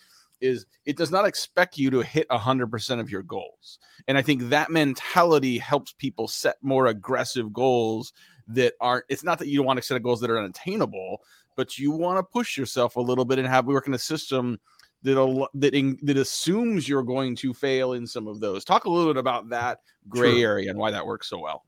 is 0.41 0.67
it 0.85 0.97
does 0.97 1.11
not 1.11 1.25
expect 1.25 1.79
you 1.79 1.91
to 1.91 2.03
hit 2.03 2.29
100% 2.29 3.01
of 3.01 3.11
your 3.11 3.23
goals. 3.23 3.79
And 4.07 4.19
I 4.19 4.23
think 4.23 4.51
that 4.51 4.71
mentality 4.71 5.59
helps 5.59 5.93
people 5.93 6.29
set 6.29 6.57
more 6.61 6.87
aggressive 6.87 7.53
goals 7.53 8.13
that 8.49 8.75
aren't 8.81 9.07
it's 9.09 9.25
not 9.25 9.39
that 9.39 9.49
you 9.49 9.57
don't 9.57 9.67
want 9.67 9.79
to 9.79 9.83
set 9.83 10.03
goals 10.03 10.21
that 10.21 10.31
are 10.31 10.39
unattainable, 10.39 11.23
but 11.57 11.79
you 11.79 11.93
want 11.93 12.19
to 12.19 12.23
push 12.23 12.59
yourself 12.59 12.97
a 12.97 13.01
little 13.01 13.25
bit 13.25 13.39
and 13.39 13.49
have 13.49 13.67
we 13.67 13.73
work 13.73 13.87
in 13.87 13.95
a 13.95 13.99
system 13.99 14.59
that 15.05 15.49
that 15.55 15.75
in, 15.75 15.99
that 16.03 16.17
assumes 16.17 16.89
you're 16.89 17.03
going 17.03 17.37
to 17.37 17.55
fail 17.55 17.93
in 17.93 18.07
some 18.07 18.27
of 18.27 18.41
those. 18.41 18.65
Talk 18.65 18.87
a 18.87 18.91
little 18.91 19.13
bit 19.13 19.21
about 19.21 19.49
that 19.51 19.81
gray 20.09 20.41
sure. 20.41 20.51
area 20.51 20.71
and 20.71 20.79
why 20.79 20.91
that 20.91 21.07
works 21.07 21.29
so 21.29 21.39
well. 21.39 21.65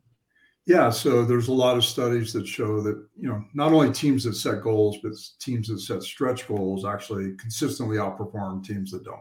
Yeah, 0.66 0.90
so 0.90 1.24
there's 1.24 1.46
a 1.46 1.52
lot 1.52 1.76
of 1.76 1.84
studies 1.84 2.32
that 2.32 2.48
show 2.48 2.80
that 2.80 2.96
you 3.16 3.28
know 3.28 3.44
not 3.54 3.72
only 3.72 3.92
teams 3.92 4.24
that 4.24 4.34
set 4.34 4.62
goals, 4.62 4.98
but 5.02 5.12
teams 5.38 5.68
that 5.68 5.78
set 5.78 6.02
stretch 6.02 6.48
goals 6.48 6.84
actually 6.84 7.36
consistently 7.36 7.98
outperform 7.98 8.64
teams 8.64 8.90
that 8.90 9.04
don't 9.04 9.20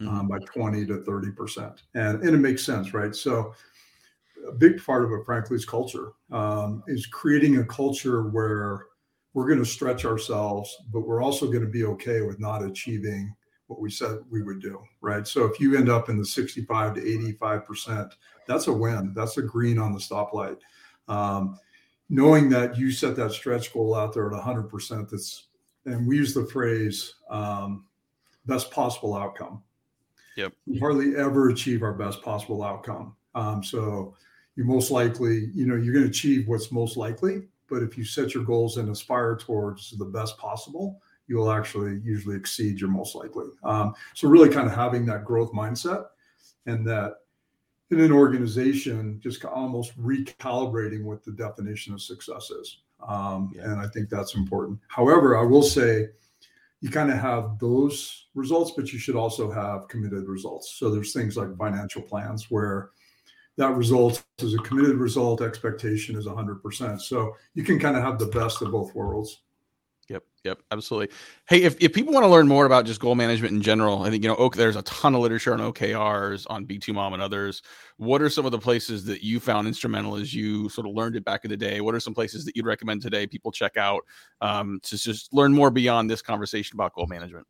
um, 0.00 0.06
mm-hmm. 0.06 0.18
um, 0.20 0.28
by 0.28 0.38
20 0.38 0.86
to 0.86 1.02
30 1.02 1.32
percent, 1.32 1.82
and 1.94 2.22
and 2.22 2.34
it 2.34 2.38
makes 2.38 2.64
sense, 2.64 2.94
right? 2.94 3.14
So 3.14 3.54
a 4.46 4.52
big 4.52 4.84
part 4.84 5.04
of 5.04 5.10
it, 5.10 5.24
frankly, 5.24 5.56
is 5.56 5.64
culture. 5.64 6.12
Um, 6.30 6.84
is 6.86 7.06
creating 7.06 7.56
a 7.56 7.64
culture 7.64 8.28
where 8.28 8.86
we're 9.34 9.48
going 9.48 9.58
to 9.58 9.64
stretch 9.64 10.04
ourselves, 10.04 10.76
but 10.92 11.00
we're 11.00 11.22
also 11.22 11.46
going 11.46 11.62
to 11.62 11.70
be 11.70 11.84
okay 11.84 12.22
with 12.22 12.38
not 12.38 12.64
achieving 12.64 13.34
what 13.68 13.80
we 13.80 13.90
said 13.90 14.18
we 14.30 14.42
would 14.42 14.60
do, 14.60 14.82
right? 15.00 15.26
So 15.26 15.44
if 15.44 15.60
you 15.60 15.76
end 15.76 15.88
up 15.88 16.08
in 16.08 16.18
the 16.18 16.24
65 16.24 16.94
to 16.94 17.00
85%, 17.00 18.12
that's 18.46 18.66
a 18.66 18.72
win. 18.72 19.12
That's 19.14 19.36
a 19.36 19.42
green 19.42 19.78
on 19.78 19.92
the 19.92 19.98
stoplight. 19.98 20.58
Um, 21.06 21.58
knowing 22.08 22.48
that 22.48 22.76
you 22.76 22.90
set 22.90 23.14
that 23.16 23.32
stretch 23.32 23.72
goal 23.72 23.94
out 23.94 24.12
there 24.12 24.32
at 24.32 24.42
100%, 24.42 25.10
that's, 25.10 25.48
and 25.84 26.06
we 26.08 26.16
use 26.16 26.34
the 26.34 26.46
phrase 26.46 27.14
um, 27.30 27.84
best 28.46 28.70
possible 28.70 29.14
outcome. 29.14 29.62
Yep. 30.36 30.52
We 30.66 30.78
hardly 30.78 31.16
ever 31.16 31.50
achieve 31.50 31.82
our 31.82 31.92
best 31.92 32.22
possible 32.22 32.62
outcome. 32.62 33.16
Um, 33.34 33.62
so 33.62 34.14
you 34.56 34.64
most 34.64 34.90
likely, 34.90 35.50
you 35.54 35.66
know, 35.66 35.76
you're 35.76 35.92
going 35.92 36.04
to 36.04 36.10
achieve 36.10 36.48
what's 36.48 36.72
most 36.72 36.96
likely. 36.96 37.42
But 37.68 37.82
if 37.82 37.98
you 37.98 38.04
set 38.04 38.32
your 38.32 38.44
goals 38.44 38.78
and 38.78 38.88
aspire 38.88 39.36
towards 39.36 39.90
the 39.98 40.06
best 40.06 40.38
possible, 40.38 41.02
you 41.28 41.36
will 41.36 41.52
actually 41.52 42.00
usually 42.02 42.36
exceed 42.36 42.80
your 42.80 42.90
most 42.90 43.14
likely. 43.14 43.46
Um, 43.62 43.94
so 44.14 44.28
really 44.28 44.48
kind 44.48 44.66
of 44.66 44.74
having 44.74 45.06
that 45.06 45.24
growth 45.24 45.52
mindset 45.52 46.06
and 46.66 46.86
that 46.86 47.16
in 47.90 48.00
an 48.00 48.12
organization, 48.12 49.18
just 49.22 49.44
almost 49.44 49.98
recalibrating 50.00 51.04
what 51.04 51.24
the 51.24 51.32
definition 51.32 51.94
of 51.94 52.02
success 52.02 52.50
is. 52.50 52.78
Um, 53.06 53.52
yeah. 53.54 53.64
And 53.64 53.80
I 53.80 53.86
think 53.88 54.10
that's 54.10 54.34
important. 54.34 54.78
However, 54.88 55.38
I 55.38 55.42
will 55.42 55.62
say 55.62 56.08
you 56.80 56.90
kind 56.90 57.10
of 57.10 57.18
have 57.18 57.58
those 57.58 58.26
results, 58.34 58.72
but 58.76 58.92
you 58.92 58.98
should 58.98 59.16
also 59.16 59.50
have 59.50 59.88
committed 59.88 60.28
results. 60.28 60.76
So 60.78 60.90
there's 60.90 61.12
things 61.12 61.36
like 61.36 61.56
financial 61.56 62.02
plans 62.02 62.50
where 62.50 62.90
that 63.56 63.74
result 63.74 64.24
is 64.38 64.54
a 64.54 64.58
committed 64.58 64.96
result, 64.96 65.42
expectation 65.42 66.16
is 66.16 66.26
100%. 66.26 67.00
So 67.00 67.36
you 67.54 67.64
can 67.64 67.78
kind 67.78 67.96
of 67.96 68.02
have 68.02 68.18
the 68.18 68.26
best 68.26 68.62
of 68.62 68.70
both 68.70 68.94
worlds. 68.94 69.40
Yep, 70.44 70.60
absolutely. 70.70 71.14
Hey, 71.48 71.62
if, 71.62 71.76
if 71.80 71.92
people 71.92 72.12
want 72.12 72.24
to 72.24 72.28
learn 72.28 72.46
more 72.46 72.64
about 72.64 72.86
just 72.86 73.00
goal 73.00 73.14
management 73.14 73.54
in 73.54 73.60
general, 73.60 74.02
I 74.02 74.10
think 74.10 74.22
you 74.22 74.28
know, 74.28 74.36
OK, 74.36 74.56
there's 74.56 74.76
a 74.76 74.82
ton 74.82 75.14
of 75.14 75.20
literature 75.20 75.52
on 75.52 75.58
OKRs, 75.58 76.46
on 76.48 76.64
V2MOM 76.64 77.14
and 77.14 77.22
others. 77.22 77.62
What 77.96 78.22
are 78.22 78.30
some 78.30 78.46
of 78.46 78.52
the 78.52 78.58
places 78.58 79.04
that 79.06 79.22
you 79.22 79.40
found 79.40 79.66
instrumental 79.66 80.16
as 80.16 80.32
you 80.32 80.68
sort 80.68 80.86
of 80.86 80.94
learned 80.94 81.16
it 81.16 81.24
back 81.24 81.44
in 81.44 81.50
the 81.50 81.56
day? 81.56 81.80
What 81.80 81.94
are 81.94 82.00
some 82.00 82.14
places 82.14 82.44
that 82.44 82.56
you'd 82.56 82.66
recommend 82.66 83.02
today 83.02 83.26
people 83.26 83.50
check 83.50 83.76
out 83.76 84.02
um, 84.40 84.78
to 84.84 84.96
just 84.96 85.34
learn 85.34 85.52
more 85.52 85.70
beyond 85.70 86.08
this 86.08 86.22
conversation 86.22 86.76
about 86.76 86.94
goal 86.94 87.06
management? 87.06 87.46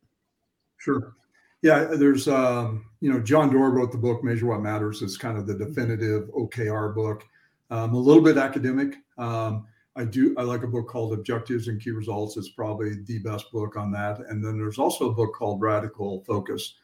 Sure. 0.77 1.13
Yeah, 1.61 1.85
there's 1.91 2.27
um, 2.27 2.85
you 3.01 3.11
know 3.11 3.19
John 3.19 3.51
Doerr 3.51 3.71
wrote 3.71 3.91
the 3.91 3.97
book 3.97 4.23
Measure 4.23 4.47
What 4.47 4.61
Matters. 4.61 5.01
It's 5.01 5.17
kind 5.17 5.37
of 5.37 5.45
the 5.45 5.53
definitive 5.53 6.29
OKR 6.29 6.95
book. 6.95 7.23
Um, 7.69 7.93
a 7.93 7.97
little 7.97 8.23
bit 8.23 8.37
academic. 8.37 8.95
Um, 9.17 9.67
I 9.95 10.05
do. 10.05 10.35
I 10.37 10.43
like 10.43 10.63
a 10.63 10.67
book 10.67 10.87
called 10.87 11.13
Objectives 11.13 11.67
and 11.67 11.81
Key 11.81 11.91
Results. 11.91 12.37
It's 12.37 12.49
probably 12.49 13.03
the 13.05 13.19
best 13.19 13.51
book 13.51 13.75
on 13.75 13.91
that. 13.91 14.19
And 14.29 14.43
then 14.43 14.57
there's 14.57 14.79
also 14.79 15.09
a 15.09 15.13
book 15.13 15.33
called 15.33 15.61
Radical 15.61 16.23
Focus, 16.25 16.75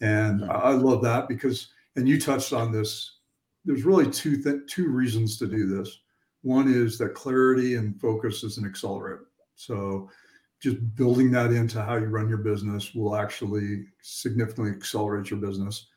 and 0.00 0.40
mm-hmm. 0.40 0.50
I 0.50 0.70
love 0.70 1.02
that 1.02 1.28
because. 1.28 1.68
And 1.94 2.08
you 2.08 2.18
touched 2.18 2.54
on 2.54 2.72
this. 2.72 3.18
There's 3.66 3.84
really 3.84 4.10
two 4.10 4.42
th- 4.42 4.62
two 4.66 4.88
reasons 4.88 5.36
to 5.38 5.46
do 5.46 5.66
this. 5.66 6.00
One 6.40 6.72
is 6.72 6.96
that 6.96 7.14
clarity 7.14 7.74
and 7.74 8.00
focus 8.00 8.42
is 8.42 8.56
an 8.56 8.64
accelerant. 8.64 9.20
So 9.56 10.08
just 10.62 10.94
building 10.94 11.30
that 11.32 11.52
into 11.52 11.82
how 11.82 11.96
you 11.96 12.06
run 12.06 12.30
your 12.30 12.38
business 12.38 12.94
will 12.94 13.14
actually 13.14 13.84
significantly 14.00 14.70
accelerate 14.70 15.30
your 15.30 15.38
business. 15.38 15.88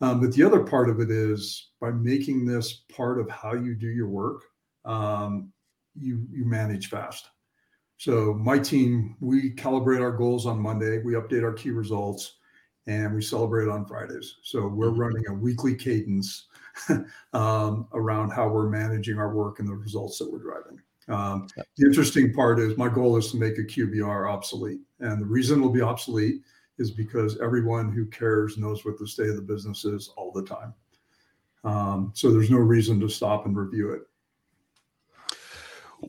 Um, 0.00 0.20
but 0.20 0.32
the 0.32 0.42
other 0.42 0.64
part 0.64 0.90
of 0.90 0.98
it 0.98 1.10
is 1.10 1.70
by 1.80 1.90
making 1.90 2.44
this 2.44 2.82
part 2.94 3.20
of 3.20 3.30
how 3.30 3.54
you 3.54 3.76
do 3.76 3.86
your 3.86 4.08
work, 4.08 4.42
um, 4.84 5.52
you 5.98 6.26
you 6.30 6.44
manage 6.44 6.88
fast. 6.88 7.30
So 7.96 8.34
my 8.34 8.58
team, 8.58 9.16
we 9.20 9.52
calibrate 9.52 10.00
our 10.00 10.12
goals 10.12 10.46
on 10.46 10.58
Monday, 10.58 10.98
we 10.98 11.14
update 11.14 11.44
our 11.44 11.52
key 11.52 11.70
results, 11.70 12.34
and 12.86 13.14
we 13.14 13.22
celebrate 13.22 13.68
on 13.68 13.86
Fridays. 13.86 14.36
So 14.42 14.66
we're 14.66 14.88
mm-hmm. 14.88 15.00
running 15.00 15.24
a 15.28 15.34
weekly 15.34 15.74
cadence 15.74 16.46
um, 17.32 17.86
around 17.92 18.30
how 18.30 18.48
we're 18.48 18.68
managing 18.68 19.18
our 19.18 19.34
work 19.34 19.58
and 19.60 19.68
the 19.68 19.74
results 19.74 20.18
that 20.18 20.30
we're 20.30 20.42
driving. 20.42 20.80
Um, 21.06 21.48
the 21.76 21.86
interesting 21.86 22.32
part 22.32 22.58
is 22.58 22.76
my 22.78 22.88
goal 22.88 23.16
is 23.16 23.30
to 23.30 23.36
make 23.36 23.58
a 23.58 23.62
QBR 23.62 24.30
obsolete, 24.30 24.80
and 25.00 25.20
the 25.20 25.26
reason 25.26 25.58
it'll 25.58 25.70
be 25.70 25.82
obsolete 25.82 26.42
is 26.78 26.90
because 26.90 27.40
everyone 27.40 27.92
who 27.92 28.06
cares 28.06 28.58
knows 28.58 28.84
what 28.84 28.98
the 28.98 29.06
state 29.06 29.28
of 29.28 29.36
the 29.36 29.42
business 29.42 29.84
is 29.84 30.10
all 30.16 30.32
the 30.32 30.42
time. 30.42 30.74
Um, 31.62 32.10
so 32.14 32.30
there's 32.30 32.50
no 32.50 32.58
reason 32.58 33.00
to 33.00 33.08
stop 33.08 33.46
and 33.46 33.56
review 33.56 33.92
it. 33.92 34.02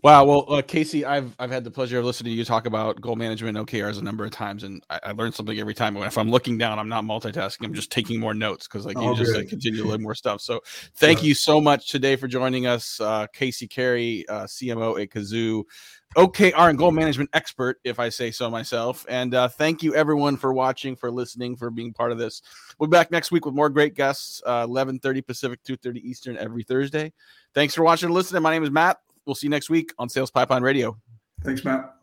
Wow. 0.04 0.26
Well, 0.26 0.46
uh, 0.50 0.62
Casey, 0.62 1.06
I've 1.06 1.36
I've 1.40 1.52
had 1.52 1.64
the 1.64 1.72
pleasure 1.72 2.00
of 2.00 2.06
listening 2.06 2.34
to 2.34 2.38
you 2.38 2.46
talk 2.46 2.66
about 2.66 3.00
goal 3.02 3.16
management 3.16 3.58
OKRs 3.58 4.00
a 4.00 4.02
number 4.02 4.26
of 4.26 4.32
times, 4.32 4.64
and 4.64 4.84
I, 4.90 5.00
I 5.04 5.12
learned 5.12 5.34
something 5.34 5.58
every 5.60 5.74
time. 5.74 5.98
If 5.98 6.18
I'm 6.18 6.30
looking 6.30 6.58
down, 6.58 6.80
I'm 6.80 6.90
not 6.90 7.04
multitasking. 7.04 7.66
I'm 7.66 7.74
just 7.74 7.92
taking 7.92 8.20
more 8.20 8.34
notes 8.34 8.68
because 8.68 8.86
like 8.86 8.98
you 8.98 9.04
oh, 9.04 9.16
just 9.16 9.36
like, 9.36 9.50
continue 9.50 9.84
to 9.84 9.90
learn 9.90 10.02
more 10.02 10.16
stuff. 10.16 10.42
So, 10.42 10.62
thank 10.96 11.22
yeah. 11.22 11.30
you 11.30 11.34
so 11.36 11.62
much 11.62 11.90
today 11.90 12.16
for 12.16 12.28
joining 12.28 12.68
us, 12.68 13.00
uh, 13.00 13.28
Casey 13.28 13.68
Carey, 13.68 14.26
uh, 14.28 14.44
CMO 14.44 15.02
at 15.02 15.10
Kazoo. 15.10 15.64
OKR 16.16 16.70
and 16.70 16.78
goal 16.78 16.92
management 16.92 17.30
expert, 17.34 17.78
if 17.84 18.00
I 18.00 18.08
say 18.08 18.32
so 18.32 18.50
myself. 18.50 19.06
And 19.10 19.34
uh, 19.34 19.50
thank 19.50 19.84
you 19.84 19.94
everyone 19.96 20.38
for 20.38 20.54
watching, 20.54 20.96
for 20.96 21.12
listening, 21.12 21.58
for 21.58 21.70
being 21.70 21.92
part 21.92 22.14
of 22.14 22.18
this. 22.18 22.42
We'll 22.80 22.88
be 22.88 22.96
back 22.96 23.12
next 23.12 23.32
week 23.32 23.46
with 23.46 23.54
more 23.54 23.70
great 23.70 23.96
guests, 23.96 24.42
uh, 24.46 24.66
11:30 24.66 25.26
Pacific, 25.26 25.62
2:30 25.64 25.98
Eastern 25.98 26.38
every 26.38 26.64
Thursday. 26.64 27.12
Thanks 27.54 27.76
for 27.76 27.84
watching 27.84 28.08
and 28.08 28.16
listening. 28.16 28.44
My 28.44 28.52
name 28.52 28.64
is 28.64 28.72
Matt. 28.72 29.00
We'll 29.26 29.36
see 29.36 29.48
you 29.48 29.52
next 29.52 29.70
week 29.70 29.94
on 29.98 30.10
Sales 30.10 30.32
Pipeline 30.32 30.62
Radio. 30.62 30.98
Thanks, 31.44 31.64
Matt. 31.64 31.96